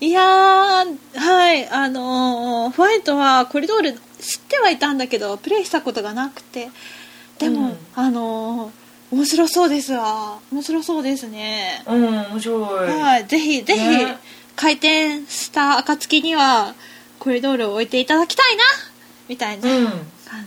[0.00, 1.68] いやーはい。
[1.68, 3.98] あのーホワイトはコリドール知っ
[4.48, 6.70] てはいたんだけどプレイしたことがなくて。
[7.38, 7.76] でも、うん。
[7.94, 8.81] あのー
[9.12, 10.38] 面白そうですわ。
[10.50, 11.82] 面白そうですね。
[11.86, 14.16] うん面白い、はい、ぜひぜひ、ね。
[14.56, 16.74] 開店した暁には
[17.18, 18.62] コリドールを置いていただきたいな
[19.28, 19.84] みたいなうん。
[19.86, 19.94] 感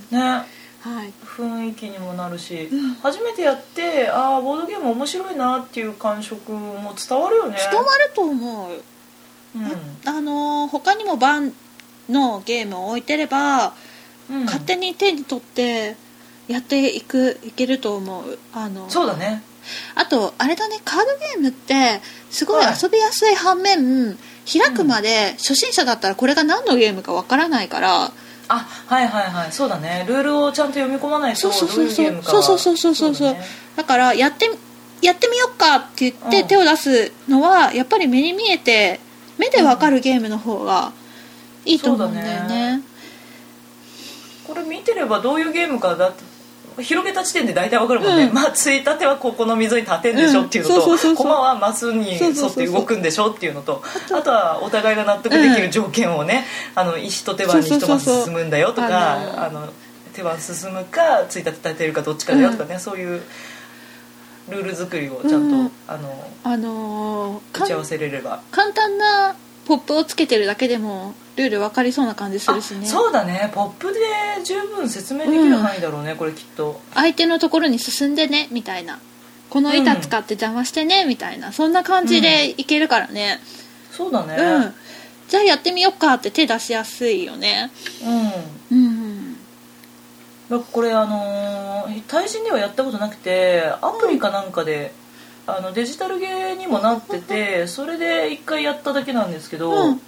[0.10, 0.22] じ、ね。
[0.22, 2.94] はい、雰囲気にもなるし、うん。
[2.96, 7.58] 初めてやってああボードゲーム面白いなっていう感触も伝わるよね。
[7.72, 8.72] 伝わると思う、
[9.56, 10.10] うん。
[10.10, 11.54] あのー他にもバン
[12.10, 13.74] のゲームを置いてれば、
[14.30, 14.46] うん。
[14.46, 15.98] 勝手に手に取って
[16.48, 18.38] やっていくいけると思う。
[18.54, 19.44] あのそうだね。
[19.96, 20.80] あとあれだね。
[20.86, 22.76] カードゲームってすごいはい。
[22.82, 24.18] 遊びやすい反面、
[24.52, 28.12] 開くまで初心者だったらこれが何のゲームかわからないから、
[28.48, 29.52] あはいはいはい。
[29.52, 30.06] そうだね。
[30.08, 32.08] ルールをちゃんと読み込まないとそうそうどそう。
[32.08, 33.16] うそうそうそうそうそう。
[33.16, 33.46] そうだね。
[33.76, 34.50] だからやって
[35.02, 36.48] やってみよっかって言ってうん。
[36.48, 39.00] 手を出すのはやっぱり目に見えて
[39.38, 40.92] 目でわかるゲームの方が
[41.66, 42.82] いいと思うんだよそうだね。
[44.48, 46.24] これ見てればどういうゲームかだって
[46.82, 48.34] 広げた時点で大体わかるもんね、うん。
[48.34, 56.46] まあついたてはここの溝に立てんでしょっていうのと駒はマスに沿って動くんでしょっていうのとあとはお互いが納得できる条件をね、
[56.76, 59.70] あの石と手番に一マス進むんだよとかあの
[60.14, 63.22] 手番進むかついたて立てるかどっちかだよとかね、そういう
[64.50, 65.72] ルール作りをちゃんと、うん。
[65.88, 68.42] あのあのー打ち合わせれれば。
[68.52, 72.82] 簡単なポップをつけてるだけでもルール分かりそうな感じするしね。
[72.84, 73.52] あそうだね。
[73.54, 74.00] ポップで
[74.44, 76.80] 十分説明できる範囲だろうね、これきっと。
[76.94, 79.00] 相手のところに進んでねみたいな。
[79.50, 81.52] この板使って邪魔してねみたいな。
[81.52, 83.40] そんな感じでいけるからね。
[83.92, 84.36] そうだね。
[84.36, 84.74] うん、
[85.28, 87.72] じゃあやってみよっかって手出しやすいよね。
[88.72, 88.78] うん。
[88.78, 89.38] うん
[90.72, 94.94] これあのー対人ではやったことなくてアプリかなんかで、
[95.48, 100.02] あのデジタルゲーにもなっててそれで一回やっただけなんですけど、うん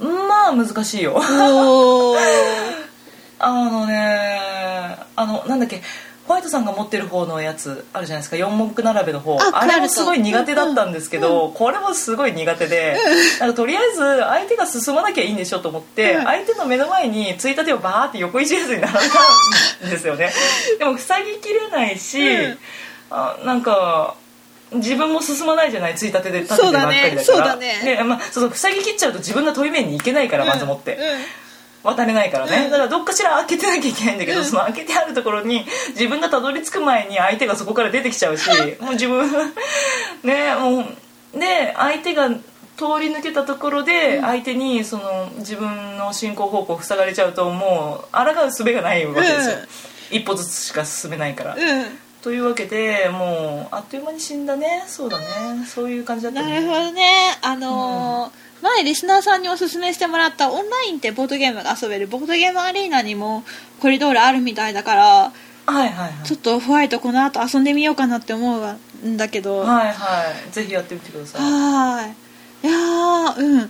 [0.00, 1.20] まあ難しいよ。
[3.42, 4.40] あのね
[5.16, 5.82] あのなんだっけ
[6.26, 8.36] ホワイトさんが持ってる方のやつあるじゃないですか。
[8.36, 9.36] 4目並べの方。
[9.36, 12.96] ああれもすごい苦手だったんですけど、うんこれもすごい苦手で、
[13.40, 16.24] なんかとりあえず相手が進まなきゃいいんでしょと思って、うん。
[16.24, 18.98] 相手の目の前についた手をバーって横一列に並べ
[19.80, 20.30] たんですよね。
[20.78, 22.58] でも塞ぎきれないし、うん。
[23.10, 24.14] あなんか
[24.72, 27.24] 自分も進まないじゃないついたてで立ててばっかりだから。
[27.24, 27.82] そうだね。
[27.82, 27.96] ね。
[27.96, 30.98] でまあ、そうそう塞ぎ切っちゃうと自分が問い面に行けないからまず持って、
[31.82, 38.50] 渡れないからね、だからどっかしら開けてなきゃいけないんだけど、その開けてあるところに自分がたどり着く前に相手がそこから出てきちゃうし
[38.80, 39.28] もう自分
[40.22, 40.80] ねも
[41.34, 42.36] うで相手が通
[43.00, 49.56] り抜けたところで相手にその自分の進行方向塞がれちゃうともう抗う術がないわけですよ、
[50.10, 51.86] 一歩ずつしか進めないから、うん、うん
[52.22, 54.84] というわけでもうあっという間に死んだね。
[54.86, 55.24] そうだね。
[55.66, 57.10] そういう感じだったなるほどね。
[57.42, 63.42] あのー前リスナーさんにおすすめしてもらったオンラインってボードゲームが遊べるボードゲームアリーナにも
[63.80, 65.32] コリドールあるみたいだからは
[65.70, 66.26] いはいはい。
[66.26, 69.60] ちょっとホワイトこの後遊んでみようかなって思うんだけど。
[69.60, 70.52] はいはい。
[70.52, 71.40] ぜひやってみてください。
[71.42, 72.68] はーい。
[72.68, 73.62] いやーうん。
[73.64, 73.68] っ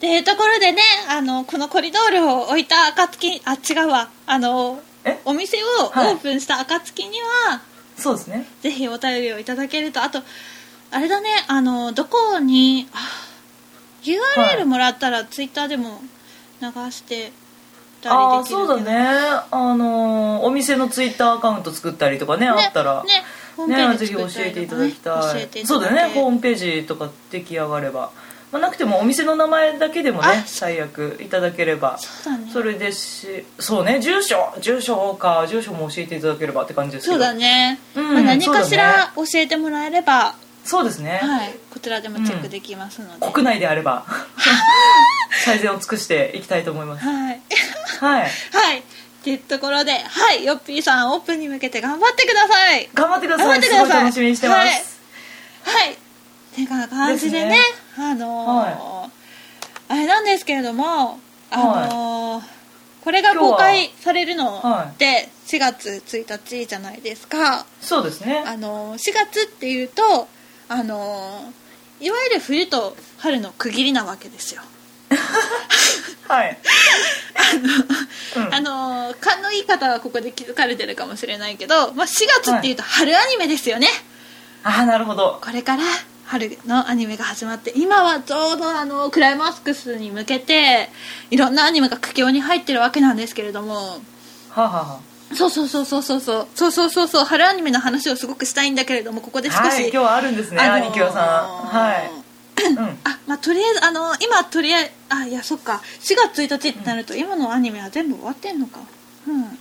[0.00, 0.80] ていうところでね
[1.10, 4.08] あのこのコリドールを置いた暁あ違うわ。
[4.26, 4.91] あのえ
[5.24, 6.14] お店をオはい。
[6.14, 7.60] ープンした暁には、
[7.96, 8.46] そうですね。
[8.62, 10.20] ぜひお便りをいただけるとあと
[10.90, 14.56] あれだねあのどこにあはい。
[14.58, 16.00] URL もらったらツイッターでも
[16.60, 17.32] 流して
[18.00, 18.74] たあありできるけど。
[18.76, 19.08] そうだね。
[19.50, 23.04] あのーお店のツイッターアカウント作ったりとかねあったら。
[23.04, 23.10] ね
[23.68, 25.32] ねぜひ教えていただきたい。
[25.34, 25.66] 教えていただいて。
[25.66, 28.10] そうだよねホームページとか出来上がれば、
[28.52, 31.96] まあ、なくてもお店の名前だけでもねあ最悪いただければ。
[31.98, 32.50] そうだね。
[32.52, 37.14] それですしそうね住所住所か住所も教えていただければって感じですけど。
[37.14, 40.34] そうだね、うんまあ、何かしら教えてもらえれば
[40.64, 44.06] そうですね、はい、こちらでもチェックできますので、国内であれば
[45.44, 47.04] 最善を尽くしていきたいと思います。
[47.04, 47.40] はい。
[48.00, 48.30] はい。
[48.52, 48.78] はい。
[48.78, 48.82] っ
[49.24, 52.88] ていうところではいヨッピーさんオープンに向けて頑張ってください。
[52.94, 53.46] 頑張ってください。
[53.46, 53.86] 頑張ってください。
[53.86, 55.00] すごい楽しみにしてます、
[55.64, 55.84] はい。
[55.84, 55.92] はい。
[55.92, 55.96] っ
[56.54, 57.58] てな感じでねね。
[57.98, 59.10] あのー
[59.88, 61.18] あれなんですけれども
[61.50, 61.56] あ
[61.90, 62.44] のー
[63.04, 66.24] これが公開されるのはって4月1
[66.60, 68.44] 日じゃないですか、そうですね。
[68.46, 70.28] あのー4月っていうと
[70.68, 74.62] あのーいわゆる冬と春の区切りなわけですよ。
[76.28, 76.58] はい。
[78.36, 78.54] うん。
[78.54, 83.88] あのー勘のいい方はここで気づかれてるかもしれないけど、まあ、4月っていうと春アニメですよね、
[84.64, 85.40] ああなるほど。
[85.42, 85.82] これから
[86.24, 90.88] 春のアニメが始まって今はちょうどあのクライマックスに向けて
[91.30, 93.74] いろんなアニメが佳境に入ってるわけなんですけれども。
[93.74, 94.00] は
[94.56, 95.00] あ、はあは
[95.34, 101.78] そうそうそうそうそうそうそうそうそうそう春アニメの話をすごくしたいんだけれどもここであ、少し、はい今日はあるんですね、あのー兄貴はさん。
[101.78, 102.10] はい。
[102.64, 102.78] うん。
[102.78, 105.80] あまあとりあえずあの今とりあえずあいやそっか。
[106.00, 108.80] 4月1日ってなると、今のアニメは全部終わってんのか。
[109.26, 109.58] うん。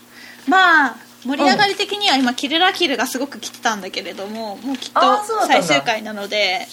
[0.48, 0.96] まあ
[1.26, 5.00] 盛り上がり的には今「キルラキル」がすごく来てたんだけれどももうきっと
[5.48, 6.68] 最終回なので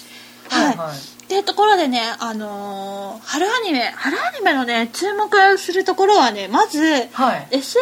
[0.48, 0.76] はい、はい。
[0.76, 0.96] はい。
[0.96, 6.80] っていうところでねあのー春アニメ春アニメのね注目するところはねまず、
[7.12, 7.48] はい。
[7.50, 7.78] SF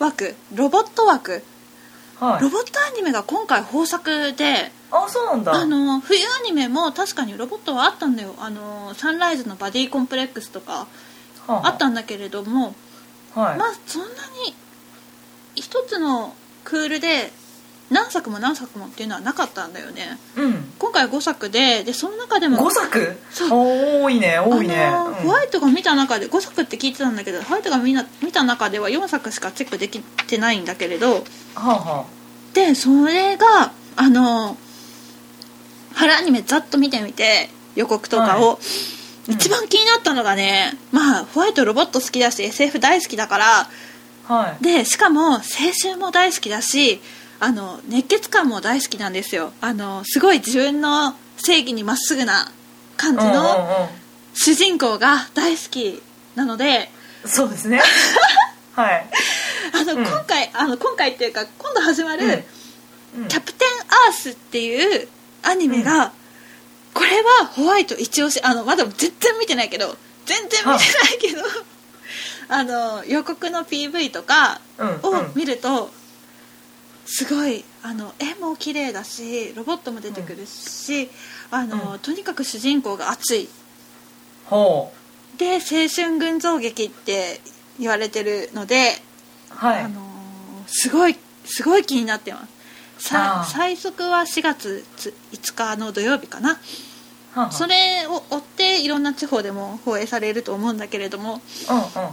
[0.00, 1.44] 枠ロボット枠。
[2.18, 2.42] はい。
[2.42, 5.52] ロボットアニメが今回豊作であそうなんだ。
[5.52, 8.34] あの冬アニメも確かにロボットはあったんだよ。
[8.38, 10.86] あのサンライズのバディコンプレックスとか
[11.46, 12.74] はあったんだけれども、
[13.34, 14.08] はい、まあそんな
[14.44, 14.54] に
[15.54, 16.34] 一つの
[16.64, 17.30] クールで
[17.90, 20.18] 何作も何作もっていうのはなかったんだよね。
[20.36, 20.72] うん。
[20.78, 23.16] 今回5作ででその中でも5作？
[23.30, 23.48] そう。
[24.04, 24.90] 多いね多いね、
[25.22, 31.22] ホワイトが見た中で5作って聞いてたんだけどホワイトが見な見た中では4作しかチェックできてないんだけれどは
[31.54, 32.06] あは
[32.54, 34.56] でそれがあの
[35.94, 38.58] 春アニメざっと見てみて予告とかを、はい。
[39.28, 43.68] 一番気になったのがねまあホワイトロボット好きだし SF 大好きだから
[44.32, 44.64] はい。
[44.64, 45.40] でしかも青
[45.82, 47.00] 春も大好きだし
[47.40, 49.52] あの熱血感も大好きなんですよ。
[49.60, 52.50] あのすごい自分の正義にまっすぐな
[52.96, 54.02] 感じのうん
[54.34, 56.02] 主人公が大好き
[56.34, 56.90] なので。
[57.24, 57.82] そうですね。
[58.74, 59.06] はい、
[59.74, 60.04] あの、うん。
[60.06, 62.44] 今回あの今回っていうか今度始まる、
[63.16, 63.28] うん。
[63.28, 65.08] キャプテンアースっていう
[65.42, 66.12] アニメが、
[66.94, 70.78] これはホワイト一押しあのまだ全然見てないけど全然見てない
[71.20, 71.42] けど
[72.48, 75.32] あの予告の PV とかうんをうん。
[75.34, 75.90] 見ると、
[77.04, 81.10] すごいあの絵も綺麗だしロボットも出てくるし、
[81.50, 81.98] あのうん。
[81.98, 83.48] とにかく主人公が熱い。
[84.46, 84.92] ほ
[85.38, 87.40] で青春群像劇って
[87.78, 88.98] 言われてるので、
[89.50, 89.82] うはい。
[89.82, 90.02] あのー
[90.66, 92.46] すごいすごい気になってま
[92.98, 93.12] す。
[93.52, 94.84] 最速は4月
[95.32, 96.58] 5日の土曜日かな。
[97.50, 101.40] それを追っていろんな地方でも放映されると思うんだけれども
[101.70, 102.10] うんうん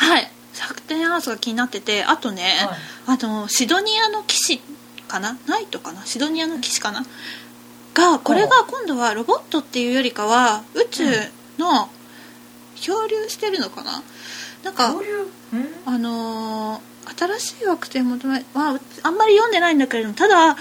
[0.00, 0.30] はい。
[0.52, 2.52] 作天アースが気になっててあとね、
[3.06, 4.60] あのシドニアの騎士
[5.06, 5.38] かな？
[5.46, 6.04] ナイトかな？
[6.04, 7.04] シドニアの騎士かな？
[7.94, 11.04] がこれが今度はロボットっていうよりかは宇宙
[11.58, 11.88] の
[12.76, 14.02] 漂流してるのかな？
[14.64, 14.94] なんか
[15.86, 20.56] あのー新しい惑星求め、まあ、あんまり読んでないんだけれどもただ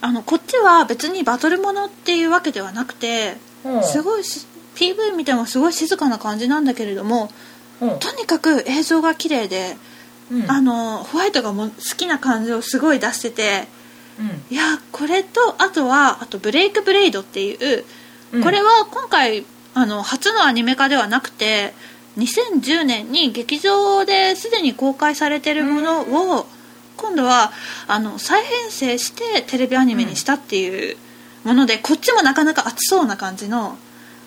[0.00, 3.36] あのこっちは別にバトルものっていうわけではなくて
[3.82, 4.46] すごいし
[4.76, 7.30] PV 見てもすごい静かな感じなんだけれども
[7.98, 9.76] とにかく映像が綺麗で、
[10.30, 10.50] うん。
[10.50, 13.68] あのホワイトがもう好きな感じをすごい出してて
[14.18, 14.54] うん。
[14.54, 14.62] いや
[14.92, 17.84] これとあとはあと「ブレイクブレイド」っていう
[18.32, 18.42] うん。
[18.42, 21.74] これは今回あの初のアニメ化ではなくて
[22.18, 26.00] 2010年に劇場ですでに公開されてるもの
[26.38, 26.46] を
[26.96, 27.52] 今度は
[27.88, 30.96] あの再編成してテレビアニメにしたっていう
[31.44, 33.76] ものでこっちもなかなか熱そうな感じの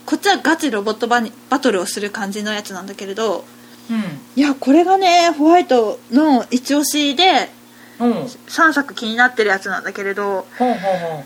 [0.06, 3.46] こっちはガチロボットバニバトルをする感じのやつなんだけれど
[3.90, 4.02] うん。
[4.36, 7.50] いやこれがねホワイトの一押しで
[7.98, 11.24] ほうほう3作気になってるやつなんだけれどほうほ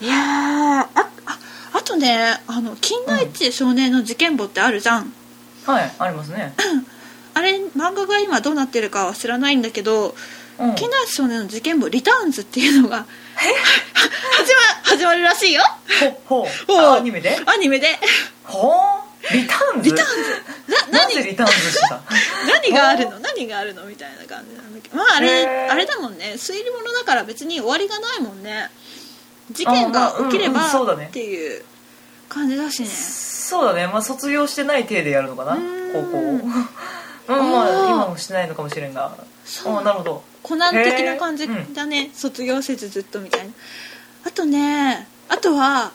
[0.00, 1.38] いやーああ
[1.74, 5.12] あとねあの金田一少年の事件簿ってあるじゃん、
[5.66, 6.54] うはいありますね。
[7.34, 10.14] あれ漫画が今どうなってるかは知らないんだけど
[10.62, 10.76] うん。
[11.06, 13.04] 少年の事件簿リターンズっていうのが
[13.34, 15.62] 始ま始まるらしいよ。
[16.26, 16.96] ほうほう。
[16.96, 17.36] アニメで？
[17.44, 17.88] アニメで。
[18.44, 18.70] ほ
[19.30, 19.32] う？
[19.32, 19.90] リターンズ？
[19.90, 20.92] リターンズ。
[20.92, 21.14] なな何？
[21.14, 22.00] ぜリターンズした？
[22.46, 23.18] 何があるの？
[23.18, 23.84] 何があるの？
[23.84, 24.96] みたいな感じなんだけど。
[24.96, 26.34] まああれあれだもんね。
[26.36, 28.70] 推理物だから別に終わりがないもんね。
[29.50, 31.04] 事件が起きれあまあうね。
[31.04, 31.64] ばっていう
[32.28, 32.88] 感じだしね。
[32.88, 33.86] そうだね。
[33.88, 35.56] まあ卒業してない体でやるのかな？
[35.92, 36.48] 高校うん
[37.28, 39.14] まあ今もしてないのかもしれんが。
[39.44, 39.76] そう。
[39.78, 43.52] あなるほどコナン的な感じだね、卒業せずずっとみたいな。
[44.26, 45.92] あとねあとは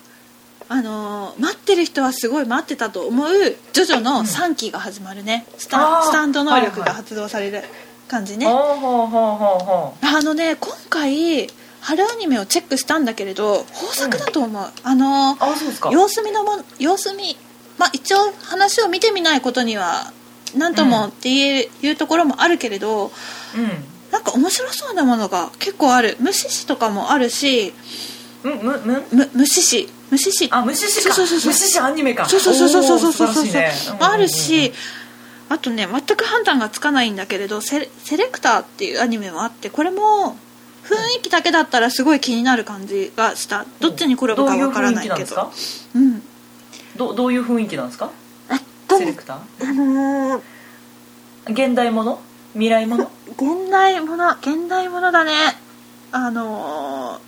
[0.70, 3.30] あのー待ってる人はすごい待ってたと思う
[3.72, 6.04] ジョジョの3期が始まるね、スタあー。
[6.08, 7.64] スタンド能力はいはいが発動される
[8.08, 11.48] 感じね、ほうほうほうほうほあのね今回
[11.82, 15.90] 春アニメをチェックしたんだけれど豊作だと思う、あのうあそうですか。
[15.92, 17.38] 様子見のも様子見。
[17.78, 20.12] まあ一応話を見てみないことには
[20.56, 23.12] 何ともっていう,、いうところもあるけれど
[23.56, 26.18] うんなんか面白そうなものが結構ある。
[26.20, 27.72] 虫師とかもあるし
[28.44, 28.82] むむ？
[28.84, 31.14] むむ虫師虫師あ虫師か。
[31.14, 32.26] そうそうそうアニメか。
[32.26, 34.74] そうそうそうそうそうそうそうねうんあるし
[35.50, 40.36] あとね全く判断がつかないんだけれどセレセレクターっていうアニメもあってこれも
[40.84, 43.66] 雰囲気だけだったらすごい気になる感じがした。
[43.80, 45.52] どっちに転ぶかわからないけど。
[45.94, 46.24] うん
[46.96, 48.10] どどどういう雰囲気なんですか？
[48.90, 49.70] セレクター。
[49.70, 50.42] あのー
[51.50, 52.20] 現代もの？
[52.58, 53.12] 未来もの？
[53.38, 55.34] 現代もの現代ものだね。
[56.12, 57.28] あのー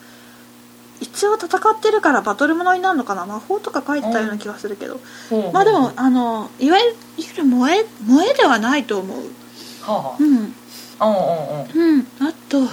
[1.02, 3.26] 一応戦ってるからバトルものになるのかな？
[3.26, 5.00] 魔法とか書いてたような気がするけど。
[5.54, 6.96] まあでもあのいわゆる
[7.50, 9.18] 萌え萌えではないと思う。
[9.82, 10.54] はあはうん。
[11.00, 11.98] あうんうんうん。
[11.98, 12.08] うん。
[12.28, 12.68] あと、うん。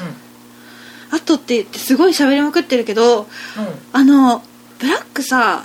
[1.12, 3.28] あとって言ってすごい喋りまくってるけどうん。
[3.92, 4.42] あの
[4.80, 5.62] ブラックさ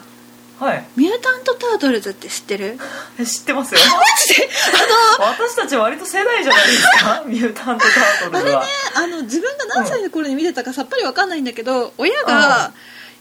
[0.64, 0.84] はい。
[0.96, 2.78] ミュータント・タートルズって知ってる？
[3.20, 3.80] え知ってますよ。
[3.84, 4.50] マジで？
[5.20, 7.24] 私たち割と世代じゃないですか？
[7.28, 8.64] ミュータント・タートルズは。
[8.96, 12.72] あの自分が何歳の頃に見てたかさっぱりわかんないんだけど親が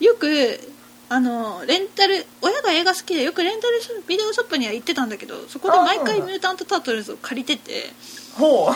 [0.00, 0.60] よく
[1.08, 7.92] あのレンタル親が映画好きでよくレンタルビデオショップには行ってたんだけどそこで毎回ミュータント・タートルズを借りてて。
[8.38, 8.74] ほう。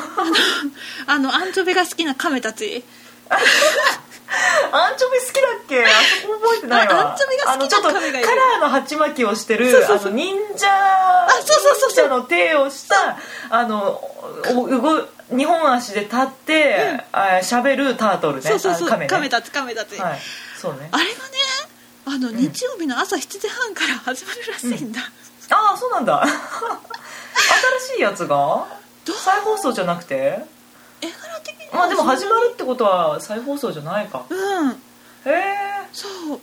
[1.06, 2.82] あのアンチョビが好きな亀たち
[4.72, 5.84] アンチョビ好きだっけ？
[5.84, 5.88] あ
[6.22, 6.94] そこ覚えてないわ。
[6.94, 10.08] あアンチョビが好きなあのちょっとカラ亀がいるーの鉢巻きをしてるそうそうそう。
[10.08, 10.66] あの忍者
[11.30, 12.06] そうそうそうそう。
[12.06, 13.16] 忍者の手をした
[13.50, 14.00] あの
[14.56, 18.42] お動日本足で立ってあ喋るタートルね。
[18.42, 18.88] そうそうそう。
[18.88, 19.08] あ亀ね。
[19.08, 20.20] 亀たち亀たち、はい。
[20.60, 20.88] そうね。
[20.90, 21.14] あれがね
[22.06, 22.36] あのん。
[22.36, 25.00] 日曜日の朝7時半から始まるらしいんだ、
[25.50, 26.22] ああそうなんだ。
[26.26, 28.66] 新しいやつが？
[29.06, 30.44] 再放送じゃなくて？
[31.04, 34.24] 絵柄的にはまあでも始まるってことは再放送じゃないか。
[34.28, 34.70] うん。
[34.70, 34.74] へ
[35.26, 35.54] え。
[35.92, 36.40] そう。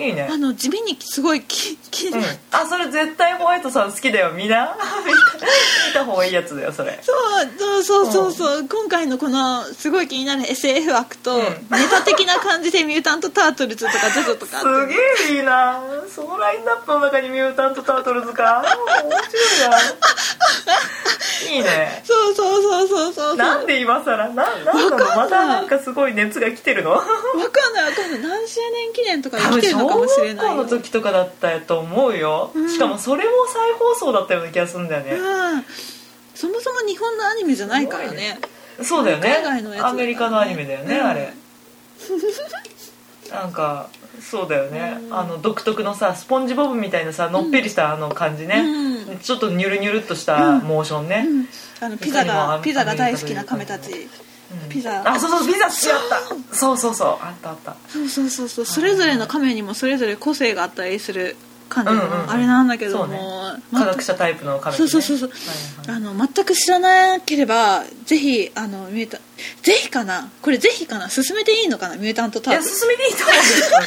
[0.00, 0.28] いいね。
[0.30, 2.24] あの地味にすごいき気にうん。
[2.52, 4.76] あそれ絶対ホワイトさん好きだよみんな。
[5.04, 5.12] 見
[5.92, 6.98] た方がいいやつだよそれ。
[7.02, 7.12] そ
[7.80, 11.42] うそうそうそうそう、今回のこのすごい気になる SF 枠と、うん。
[11.42, 14.94] ネタ的な感じでミュータント・タートルズとかジョジョとかすげ
[15.32, 15.80] えいいな。
[16.08, 18.62] そのラインナップの中にミュータント・タートルズか。
[19.04, 19.78] 面白いな。
[21.50, 22.02] いいね。
[22.04, 23.36] そうそうそうそうそう。
[23.36, 24.16] なんで今更？
[24.16, 24.98] なんなんなの？
[24.98, 26.90] またなんかすごい熱が来てるの？
[26.90, 28.20] わかんないわかんない。
[28.22, 30.56] 何周年記念とか来てるのかもしれないよ。
[30.56, 32.68] 学校の時とかだったと思うよ、うん。
[32.70, 35.64] しかもそれも再放送だったような気がするんだよね、うん
[36.38, 38.38] そもそも日本のアニメじゃないからね。
[38.80, 39.28] そうだよね。
[39.28, 40.02] 海外のやつだからね。
[40.02, 41.04] アメリカのアニメだよね、うん。
[41.04, 41.34] あれ。
[43.32, 43.88] なんか
[44.22, 45.18] そうだよね、うん。
[45.18, 49.18] あの独特のさスポンジボブみたいなさのっぺりしたあの感じね、うん。
[49.18, 51.48] ちょっとニュルニュルっとしたモーションね、うん。
[51.80, 53.90] あのピザがピザが大好きな亀たち。
[54.52, 54.68] うん。
[54.68, 55.02] ピザ。
[55.12, 56.56] あそうそうピザ好きだった。
[56.56, 57.74] そうそうそうあったあった。
[57.88, 58.64] そうそうそうそう。
[58.64, 61.34] それぞれの亀にもそれぞれ個性があったりする
[61.68, 62.26] 感じうんうんうん。
[62.26, 63.20] のあれなんだけども、ね。
[63.70, 65.28] ま科学者タイプのカメラ、ね、そうそうそうそう。
[65.30, 65.38] はい
[65.88, 69.18] はいあの全く知らなければぜひあのミュータ
[69.62, 70.30] ぜひかな？
[70.42, 71.08] これぜひかな？
[71.08, 71.96] 進めていいのかな？
[71.96, 73.78] ミュータントタいやート進めていいと思うんですよ。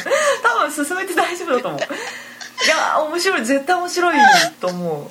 [0.42, 1.80] 多分進めて大丈夫だと思う。
[2.64, 3.44] いや面白い。
[3.44, 4.18] 絶対面白い
[4.60, 5.08] と思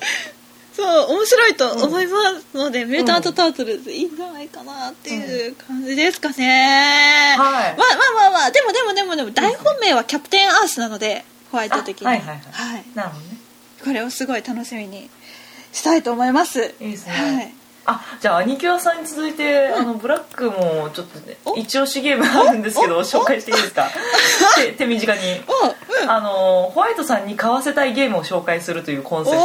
[0.74, 2.18] そう面白いと思いま
[2.52, 7.76] すので、ミュータントタートルズいいんじゃないかなっていう感じですかね、はい。
[7.76, 12.38] まあまあまあまあでもでもでもでも大本命はキャプテンアースなのでホワイト的にあはいはいはい。
[12.40, 12.84] はい。
[12.96, 13.36] なるほどね。
[13.84, 15.08] これをすごい楽しみに
[15.72, 16.74] したいと思います。
[16.80, 17.12] いいですね。
[17.12, 17.54] はい。
[17.84, 21.56] あじゃあアニキュアさんに続いて、あのブラックもちょっとねお？
[21.56, 23.88] 一押しゲームあるんですけど紹介していいですか？
[24.56, 25.20] 手手短に。
[25.48, 26.10] おうん。
[26.10, 29.36] あのホワイトさんに買わせたいゲームを紹介するというコンセプ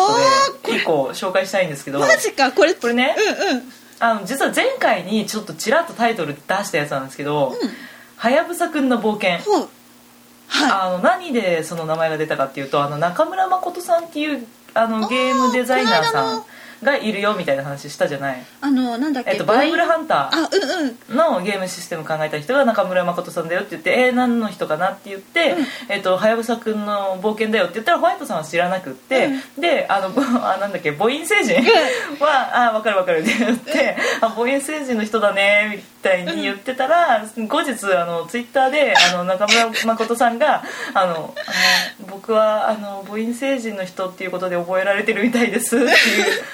[0.63, 2.73] トで一個紹介したいんですけどマジかこれ。
[2.75, 3.15] これね
[3.49, 3.73] うんうん。
[3.99, 7.69] あの実は前回にちょっとちらっとタイトル出したやつなんですけどうん
[8.17, 9.39] 「はやぶさくんの冒険」
[10.47, 16.43] はあの何でその名前が出たかっていうとあの中村誠さんっていうあのゲームデザイナーさん
[16.83, 20.35] がいるよみたいな話したじゃない、いあのなんだっけえっと、バイブルハンター。
[20.35, 21.15] あうんうん。
[21.15, 31.55] のゲームシステム考えた人が中村誠さんだよって言って「えー、何の人かな?」って言ってうん「えっとはやぶさくんの冒険だよ」って言ったらホワイトさんは知らなくって、であのぼ あなんだっけ母音星人？
[32.19, 40.63] は「あ分かる分かる」って言って「あ母音星人の人だね」みたいに言ってたら、後日あのツイッターであの中村誠さんが
[40.93, 41.33] あのあの
[42.17, 45.77] 僕はあの母音星人の人っていうことで覚えられてるみたいです。
[45.77, 45.93] っていう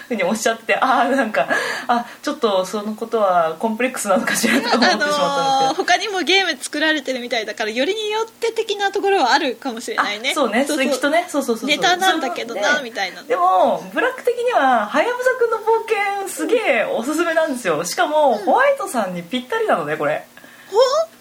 [0.10, 1.48] ふうにおっしゃってああなんか
[1.88, 10.32] あちょっとそのことはコンプレックスなのかしらと思ってしまったんですけど、あのー他にもゲーム作られてるみたいだからよりによって的なところはあるかもしれないね。
[10.32, 10.66] あそうね。
[10.66, 15.62] それきっとねそうそうそうネタなんだけどなみたいなでもブラック的にははやぶさくんの冒
[16.20, 17.86] 険すげえおすすめなんですよ。
[17.86, 20.26] しかも、ホワイトさんにぴったりなのねこれ。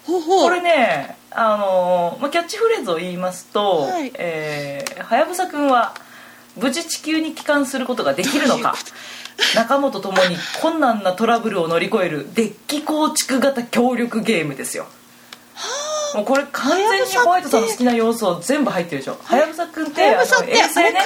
[0.05, 5.93] ほほほこれねあの、まあ、キャッチフレーズを言いますとはい「えーはやぶさくんは
[6.55, 8.75] 無事地球に帰還することができるのか」
[9.55, 14.85] 仲間と共に困難なトラブルを乗り越えるデッキ構築型協力ゲームですよ。
[16.13, 19.17] もうこれ完全にホワイトさんの好きな要素全部入ってるでしょ。
[19.23, 20.99] はやぶさくんってああの衛星ね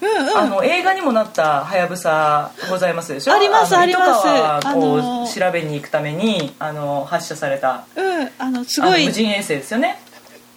[0.00, 0.38] うんうん。
[0.38, 3.34] あの映画にもなったはやぶさございますでしょ？
[3.34, 4.22] ありますのあります。
[4.22, 5.46] こう、あのー。
[5.46, 7.86] 調べに行くためにあの発射された。
[7.96, 9.06] うんあのすごい。
[9.06, 9.98] 無人衛星ですよね？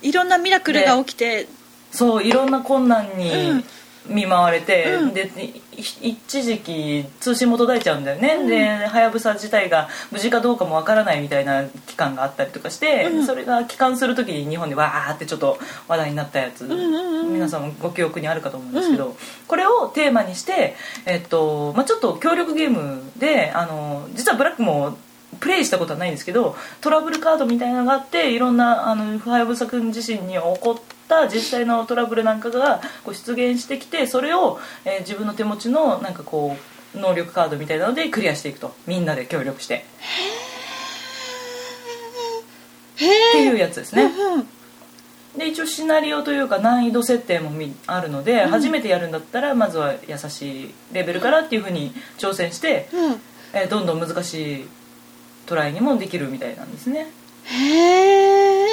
[0.02, 1.48] いろんなミラクルが起きて。
[1.92, 3.64] そういろんな困難に
[4.08, 5.14] 見舞われて、うん。
[5.14, 5.30] で
[5.71, 13.26] い一時期通信も途絶えちゃうんだよね、ではやぶさ自体が無事かどうかもわからないみたいな期間があったりとかして、うん。
[13.26, 15.58] それが帰還する時に日本でわーってちょっと
[15.88, 17.34] 話題になったやつ、んうんうん。
[17.34, 19.16] 皆さんもご記憶にあるかと思うんですけど、
[19.48, 20.76] これをテーマにして、
[21.06, 24.98] えっとまあ、ちょっと協力ゲームであの実はブラックも
[25.40, 36.55] プレイしたことはないんですけどトラブルカードみたいなのがあっていろんなあのはやぶさくん自身に起こった実際のトラブルなんかがこう出現してきてそれを、えー自分の手持ちのなんかこ
[36.95, 38.74] う能力カードみたいなのでクリアしていくと。
[38.88, 39.74] みんなで協力して。
[39.74, 39.84] へっ
[43.34, 44.12] てえいうやつですね。
[45.38, 48.49] で一応シナリオというか難易度設定もみあるので、うん。
[48.49, 53.22] 初めてやるんだったらまずは優しいレベルからっていうふうに挑戦して、うん。
[53.53, 54.66] えーどんどん難しい
[55.45, 57.07] トライにもできるみたいなんですね。
[57.45, 58.71] へえ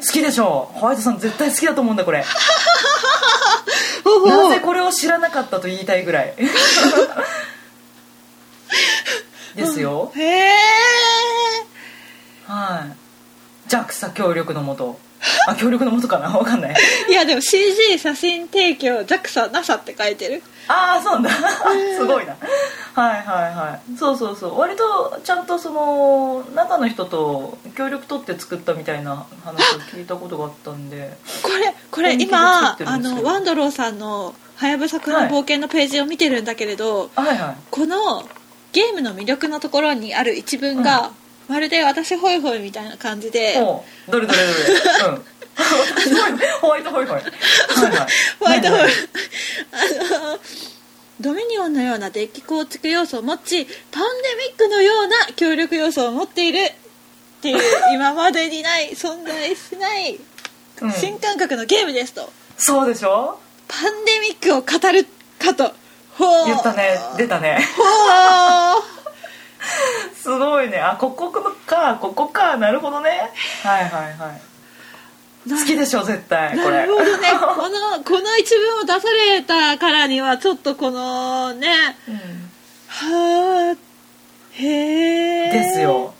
[0.00, 2.24] 好きでしょホワイトさん絶対好きだと思うんだこれ。
[4.26, 6.34] なぜこれを知らなかったと言いたいぐらい。
[9.54, 10.52] ですよ、へえ
[12.46, 12.96] はい。
[13.70, 14.98] JAXA 協力のもと
[15.46, 16.28] あ協力のもとかな？
[16.30, 16.74] わかんない。
[17.08, 20.42] いやでも CG 写真提供 JAXANASA って書いてる。
[20.66, 21.30] ああそうなんだ。
[21.98, 22.36] すごいな。
[22.94, 23.98] はいはいはい。
[23.98, 24.58] そうそうそう。
[24.58, 31.16] 割とちゃんとその中の人と協力取って作ったみたいな話を聞いたことがあったんで。
[31.42, 37.56] これこれ今あのワンドローさんの「はやぶさくんの冒険」のページを見てるんだけれど、はいはい。
[37.70, 38.26] この
[38.72, 41.10] ゲームの魅力のところにある一文が、
[41.50, 43.56] まるで私ホイホイみたいな感じで。
[43.58, 45.08] おうどれどれどれ。
[45.08, 45.24] うん。
[45.56, 47.16] 私ホイホワイトホイホイ。
[47.16, 48.08] はいはい。
[48.38, 48.78] ホワイトホイ。
[49.72, 50.38] 何々あの
[51.20, 56.72] ドミニオンのようなデッキ構築要素を持ちパンデミックのような協力要素を持っているっ
[57.42, 60.18] ていう今までにない存在しない
[60.80, 60.92] うん。
[60.92, 62.32] 新感覚のゲームですと。
[62.56, 63.38] そうでしょ？
[63.68, 65.06] パンデミックを語る
[65.38, 65.74] かと。
[66.16, 66.98] ほう言ったね。
[67.18, 67.66] 出たね。
[67.76, 67.82] ほ
[68.78, 68.82] う
[70.14, 70.78] すごいね。
[70.78, 71.30] あここ
[71.66, 71.98] か。
[72.00, 72.56] ここか。
[72.56, 73.30] なるほどね。
[73.62, 74.40] はいはいはい。
[75.48, 76.58] 好きでしょ絶対。
[76.58, 76.78] これ。
[76.78, 77.28] なるほどね。
[77.38, 82.50] このこの一文を出されたからにはちょっとこのねうん。
[82.90, 83.90] はあ
[84.52, 86.12] へえですよ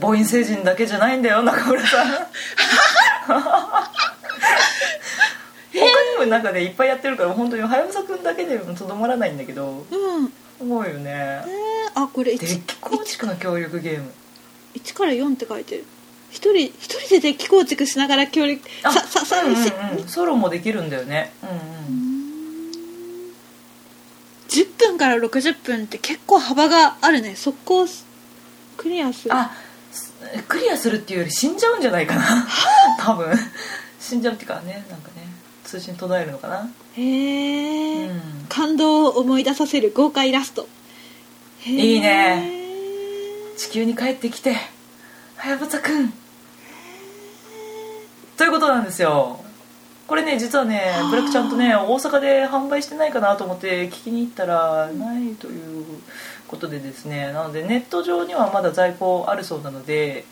[0.00, 2.06] 母音星人だけじゃないんだよ中村さん
[5.80, 10.28] 他にも中でいっぱいやってるから本当にはやぶさくんだけでもとどまらないんだけどうん。
[10.58, 11.10] すごいよね。
[11.10, 12.02] えー。
[12.04, 14.10] あこれ 1, デッキ構築の協力ゲーム。
[14.94, 15.84] から4って書いてる。
[16.30, 20.08] 一人一人でデッキ構築しながら協力あさささ、うんうんしうん。
[20.08, 21.32] ソロもできるんだよね。
[21.42, 22.14] うんうん。
[24.48, 27.34] 10分から60分って結構幅があるね。
[27.34, 27.86] 速攻
[28.76, 29.34] クリアする。
[29.34, 29.50] あ
[29.92, 30.12] す
[30.48, 32.46] クリアするっていうより死んじゃうんじゃないかな。
[32.98, 33.32] 多分。
[34.04, 35.13] 死んじゃうっていうかねなんかね
[35.74, 36.70] 通信途絶えるのかな？
[36.96, 38.20] へえ、うん。
[38.48, 40.68] 感動を思い出させる豪快ラスト。
[41.66, 42.48] いいね。
[43.56, 44.54] 地球に帰ってきて
[45.36, 46.12] はやぶさくん
[48.36, 49.40] ということなんですよ。
[50.06, 55.84] これね実はねブラックちゃんとね大阪で販売してないかなと思って聞きに行ったらないという
[56.46, 57.32] ことでですね。
[57.32, 60.24] なのでネット上にはまだ在庫あるそうなので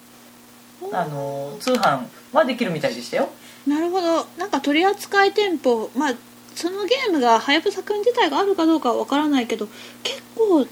[0.92, 3.28] あの通販はできるみたいでしたよ
[3.66, 4.26] なるほど。
[4.38, 6.14] なんか取り扱い店舗まあ
[6.54, 9.68] そのゲームがはやぶさくん自体があるかどうかはわからないけど
[10.02, 10.66] 結構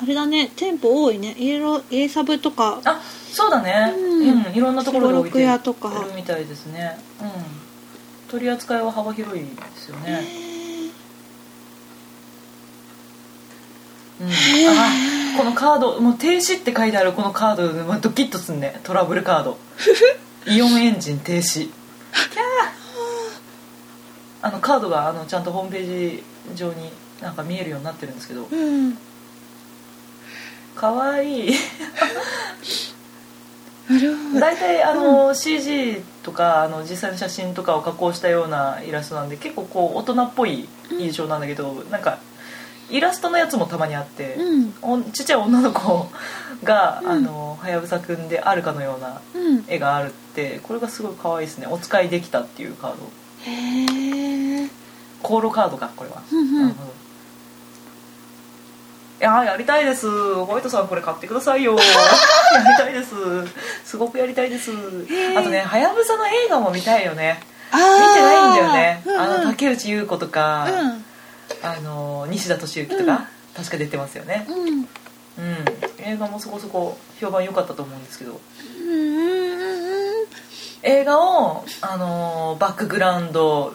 [0.00, 1.34] あれだね店舗多いね。
[1.38, 2.80] 家の家サブとか。
[2.84, 3.00] あ
[3.32, 3.92] そうだね。
[3.96, 5.46] ううんん、いろんなところで置いてる
[6.14, 6.98] みたいですね。
[7.20, 7.28] うん。
[8.30, 10.22] 取り扱いは幅広いですよね。
[14.20, 18.80] うん、あこのカードもう停止って書いてあるこのカードまあドキッとすんね。
[18.84, 19.58] トラブルカード。
[20.46, 21.70] イオンエンジン停止
[24.40, 26.22] あのカードがあのちゃんとホームページ
[26.54, 26.90] 上に
[27.20, 28.46] なんか見えるようになってるんですけど。
[28.50, 28.96] うん。
[30.74, 31.48] かわい。
[31.48, 31.54] い
[34.38, 42.18] 大体あの、CG とかあの実際の写真とかを加工したようなイラストなんで結構こう大人っぽい印象なんだけど、なんか
[42.90, 44.74] イラストのやつもたまにあって、うん。
[44.82, 46.06] おちっちゃい女の子
[46.62, 47.10] が、うん。
[47.10, 49.64] あのはやぶさくんであるかのようなうん。
[49.66, 50.10] 絵がある。
[50.10, 51.66] ってこれがすごい可愛いですね。
[51.66, 52.96] お使いできたっていうカード。
[53.50, 54.68] へえ
[55.22, 56.68] コーロカードかこれは、うんうん。
[56.70, 56.72] い
[59.18, 60.08] やーやりたいです。
[60.08, 61.74] ホワイトさんこれ買ってくださいよ。
[61.74, 63.14] やりたいです。
[63.84, 64.70] すごくやりたいです。
[64.70, 65.38] ー。
[65.38, 67.42] あとねはやぶさの映画も見たいよね。
[67.72, 71.04] あ見てないんだよね、うんうん、あの竹内優子とか、うん。
[71.62, 74.46] あの西田敏行とか、確か出てますよね。
[74.48, 74.68] うん。
[74.68, 74.86] うん。
[75.98, 78.40] 映画もそこそこ評判良かったと思うんですけど。
[78.80, 79.77] うんうんうん
[80.82, 83.74] 映画を、あのバックグラウンド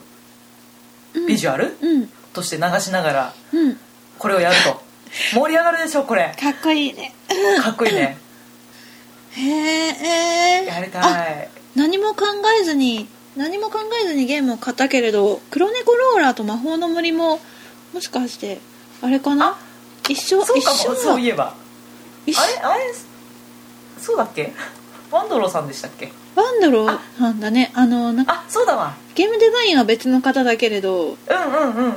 [1.13, 3.77] うんビジュアルうんとして流しながらうん。
[4.17, 4.81] これをやると。
[5.35, 6.35] 盛り上がるでしょこれ。
[6.39, 7.13] かっこいいね。
[7.61, 8.17] かっこいいね。
[9.35, 12.25] へえやりたあい何も考
[12.61, 17.39] えずに何も考えずにゲームを買ったけれど黒猫ローラーと魔法の森も
[17.93, 18.59] もしかして
[19.01, 19.57] あれかな？
[20.07, 20.95] 一緒そうかも。
[20.95, 21.55] そういえば。
[22.27, 22.41] 一緒。
[22.41, 22.53] あれ？
[22.59, 22.93] あれ？
[23.99, 24.53] そうだっけ？
[25.11, 26.11] ワンドローさんでしたっけ？
[26.35, 27.71] ワンドローなんだね。
[27.75, 28.93] あのなんかあそうだわ。
[29.15, 31.05] ゲームデザインは別の方だけれど。
[31.05, 31.93] うんうんうんうん。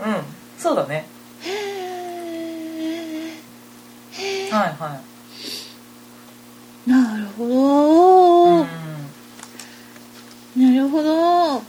[0.59, 1.07] そうだね。
[1.43, 1.51] へ
[4.19, 5.01] えはいは
[6.87, 7.57] なるほい、ど、
[8.63, 8.67] うん
[10.57, 11.57] なるほど。
[11.59, 11.63] は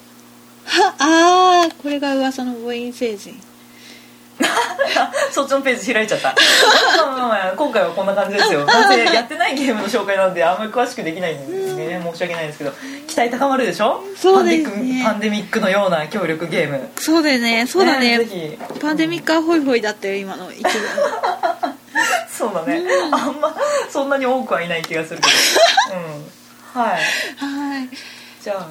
[0.99, 3.39] あーこれが噂の母音星人
[5.32, 6.34] そっちのページ開いちゃった。
[7.56, 8.66] 今回はこんな感じですよ。
[8.66, 12.02] なぜやってないゲームの紹介なんであんまり詳しくできないんでね。
[12.12, 12.74] 申し訳ないんですけど
[13.08, 14.04] 期待高まるでしょ？
[14.20, 15.04] そうですね。
[15.04, 16.90] パンデミックのような協力ゲーム。
[17.00, 17.68] そうだよね。
[17.68, 18.18] そうだね。
[18.20, 18.58] ぜひ。
[18.80, 20.72] パンデミックはホイホイだったよ今の一文
[22.30, 23.56] そうだね、あんま
[23.90, 25.28] そんなに多くはいない気がするけ
[25.92, 25.98] ど。
[26.76, 26.82] うん。
[26.82, 26.92] はい。
[26.92, 27.90] はい。
[28.44, 28.68] じゃあ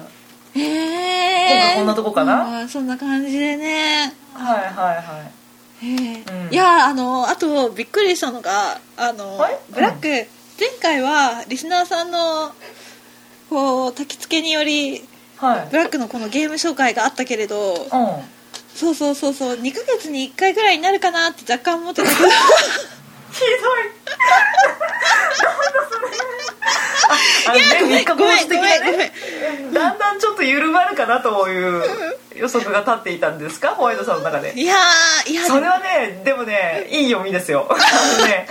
[0.57, 2.61] へえ今回こんなとこかな？
[2.61, 4.13] うんそんな感じでね。
[4.33, 5.31] はいはいはい
[5.81, 5.89] うん。
[6.51, 9.59] いやあのあとびっくりしたのがあの、はい？
[9.71, 10.07] ブラック、
[10.59, 12.51] 前回はリスナーさんの
[13.49, 15.03] こう焚き付けにより
[15.37, 15.67] はい。
[15.69, 17.87] ブラックのこのゲーム紹介があったけれどうん。
[18.75, 22.09] そうそうそうそう2ヶ月に1回ぐらいになるかなって若干思ってた。
[22.09, 22.29] け どひ
[23.41, 23.91] どい
[27.47, 28.97] あのね三日坊主的なごめんごめん。
[28.99, 29.11] ね
[29.73, 31.83] だんだんちょっと緩まるかなという
[32.37, 33.69] 予測が立っていたんですか？
[33.75, 34.53] ホワイトさんの中で。
[34.59, 37.67] いやーいやそれはねでもねいい読みですよ。
[37.71, 37.73] あ
[38.21, 38.47] のね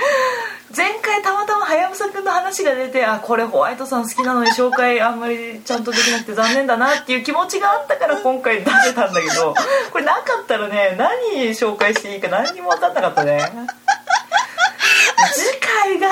[0.77, 9.55] 前回たまたまはやぶさくんの話が出てあこれホワイトさん好きなのに紹介あんまりちゃんとできなくて残念だなっていう気持ちがあったから今回出せたんだけど
[9.93, 13.41] これなかったらね何紹介していいか何にも分かんなかったね。
[15.33, 16.09] 次回が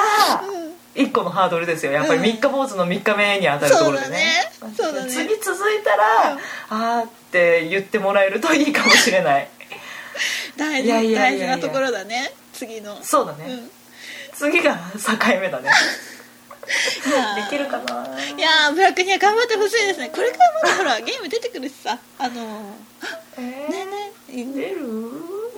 [0.94, 1.92] 一個のハードルですよ。
[1.92, 4.50] やっぱり三日坊主の3日目に当たるところでね。
[4.60, 4.74] そうだね。
[4.76, 5.10] そうだね。
[5.10, 6.38] 次続いたら、
[6.70, 9.48] あーって言ってもらえるといいかもしれない。
[10.56, 11.46] 大事いやいやいやいや。
[11.48, 12.32] 大事なところだね。
[12.52, 12.96] 次の。
[13.02, 13.70] そうだね、うん。
[14.34, 15.70] 次が境目だね。
[17.06, 17.50] いやー。
[17.50, 18.06] できるかな？
[18.36, 20.10] いやーブラックには頑張ってほしいですね。
[20.14, 21.98] これからまだほらゲーム出てくるしさ。
[22.18, 22.76] あの
[23.36, 24.44] えー、ねえねえ。
[24.44, 24.80] 出る？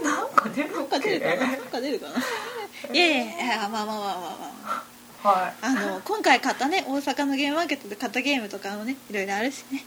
[0.02, 1.36] なんか出るなんっけか出るかな。
[1.36, 2.24] なんか出るかな。
[2.92, 4.36] いやいやいやまあまあまあまあま
[4.66, 4.95] あ
[5.26, 9.84] はあの今回買ったね大阪のゲームマーケットで買ったゲームとかもねいろいろあるしね、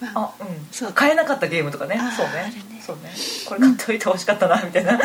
[0.00, 0.66] まあうん。
[0.70, 0.92] そう。
[0.92, 2.00] 買えなかったゲームとかね。
[2.16, 2.52] そうね。
[2.70, 2.82] ね。
[2.84, 3.12] そうね。
[3.46, 4.98] これ買っておいてほしかったなみたいな。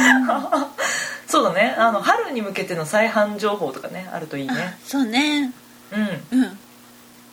[1.28, 1.76] そうだね。
[1.78, 5.52] あの春に向けての再販情報とかねあるといいあねそうね。
[5.92, 6.40] うん。
[6.40, 6.60] うん。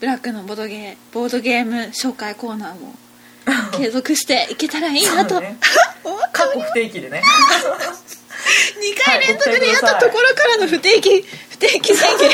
[0.00, 2.94] ブラックのボードゲーボードゲーム紹介コーナーも
[3.76, 5.58] 継続していけたらいいなと、ね。
[6.32, 7.22] 過去不定期でね
[8.50, 12.30] 2回連続でやったところからの不定期不定期宣言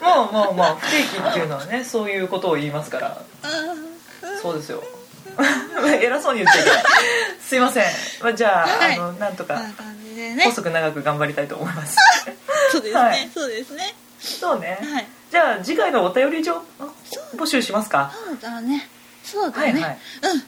[0.00, 3.22] まあまあまあ不定期っていうのはねそういうことを言いますから。
[4.40, 4.82] そうですよ。
[6.02, 6.84] 偉そうに言っちゃいけない
[7.40, 7.84] すいません、
[8.22, 8.94] まあ、じゃあ,、はい。
[8.94, 9.60] あのなんとか
[10.44, 11.96] 細く長く頑張りたいと思います。
[12.72, 13.30] そうですね、はい。
[13.32, 13.94] そうですね。
[14.20, 15.06] そうね、はい。
[15.30, 16.60] じゃあ次回のお便り上
[17.36, 18.12] 募集しますか？
[18.26, 18.88] そうだね。
[19.24, 19.98] そうだね、はいはい。
[20.22, 20.42] うん。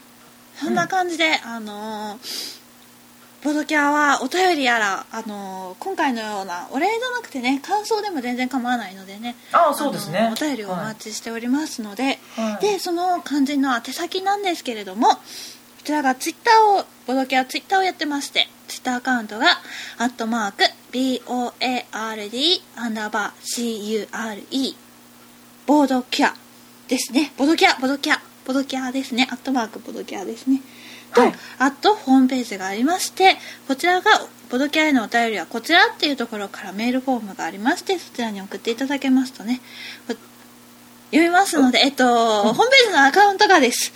[0.59, 2.60] そんな感じで、あのー
[3.43, 10.19] ボドキャはお便りやら、あのー今回のようなお礼じゃなくてね感想でも全然構わないのでねああそうですね。
[10.19, 12.61] あのーお便りをお待ちしておりますので、はい。
[12.61, 15.17] でその肝心の宛先なんですけれどもこ
[15.83, 19.59] ちらがツイッターをボドキャはツイッターをやってましてツイッターアカウントが
[19.97, 24.75] 「アットマーク BOARD アンダーバー CURE
[25.65, 26.33] ボードキャ
[26.87, 27.31] ですね。
[27.37, 29.27] ボドキャボドキャボドキャですね。
[29.31, 30.61] アットマークボドキャですね
[31.13, 31.33] と、はい。
[31.59, 34.11] あとホームページがありましてこちらが
[34.49, 39.61] ボドキャへのお便りはこちらっていうところからメールフォームがありましてそちらに送っていただけますとね
[40.07, 40.15] こ
[41.11, 43.91] 読みますので、えっと、ホームページのアカウントがです。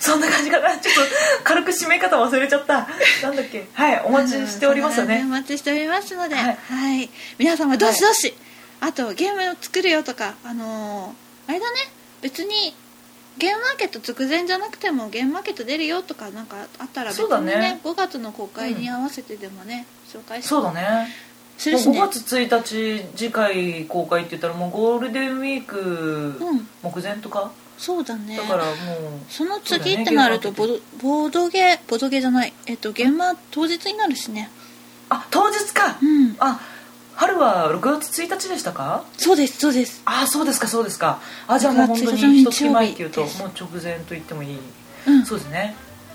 [0.00, 0.70] そんな感じかな。
[0.78, 1.00] ちょっと
[1.44, 2.88] 軽く締め方忘れちゃった。
[3.22, 3.66] なんだっけ。
[3.74, 5.22] はいお待ちしておりますよね。
[5.24, 7.04] お待ちしておりますので、ははい。
[7.04, 8.34] い、皆様どしどし、
[8.80, 11.78] あとゲームを作るよとかあのーあれだね。
[12.22, 12.74] 別に
[13.38, 17.56] ゲームマーケット直前じゃなくてもゲームマーケット出るよとかなんかあったら別そうだにね。
[17.56, 20.80] ね5月の公開に合わせてでもね、紹介しそうだね。
[20.82, 21.08] もう5
[21.58, 21.98] するしね。
[21.98, 26.68] 月1日次回公開って言ったらもうゴールデンウィークうん。
[26.82, 28.36] 目前とか、そうだね。
[28.36, 28.74] だからもう
[29.28, 32.52] その次ってなるとボドボードゲーボードゲーじゃない？
[32.66, 34.50] えっとゲームマ当日になるしね。
[35.10, 36.36] あ当日か、うん。
[36.38, 36.60] あ
[37.16, 39.04] 春は6月1日でしたか？
[39.16, 40.02] そうですそうです。
[40.04, 41.20] あそうですかそうですか。
[41.48, 44.58] あじゃあもう本当6月1日に一月前っていうともう直前と言ってもいい、
[45.08, 45.24] うん。
[45.24, 45.74] そうですね。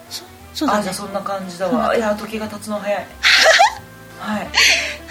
[0.10, 0.80] そそうだね。
[0.80, 1.94] あじゃあそんな感じだわ。
[1.95, 3.07] いや時が経つの早い
[4.24, 4.48] はい。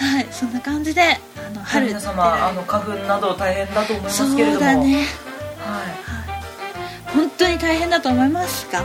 [0.02, 4.58] はいそんな感じであの春皆様あの花粉など大変だと思いますけれども。
[4.58, 4.94] そうだね。
[4.96, 5.04] はい。
[7.14, 8.82] 本当に大変だと思いますが。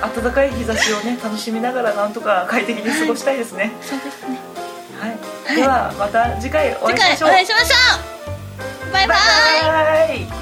[0.00, 4.38] 暖かい日差しをね楽しみながらなんとか快適に過ごしたいですね、そうですね。
[4.98, 5.10] はい。
[5.46, 5.56] はい。
[5.56, 7.30] ではまた次回お会いしましょう。
[7.30, 7.76] 会いしましょ
[8.88, 8.92] う。
[8.92, 9.18] バイバイ。
[9.62, 10.39] バイバイ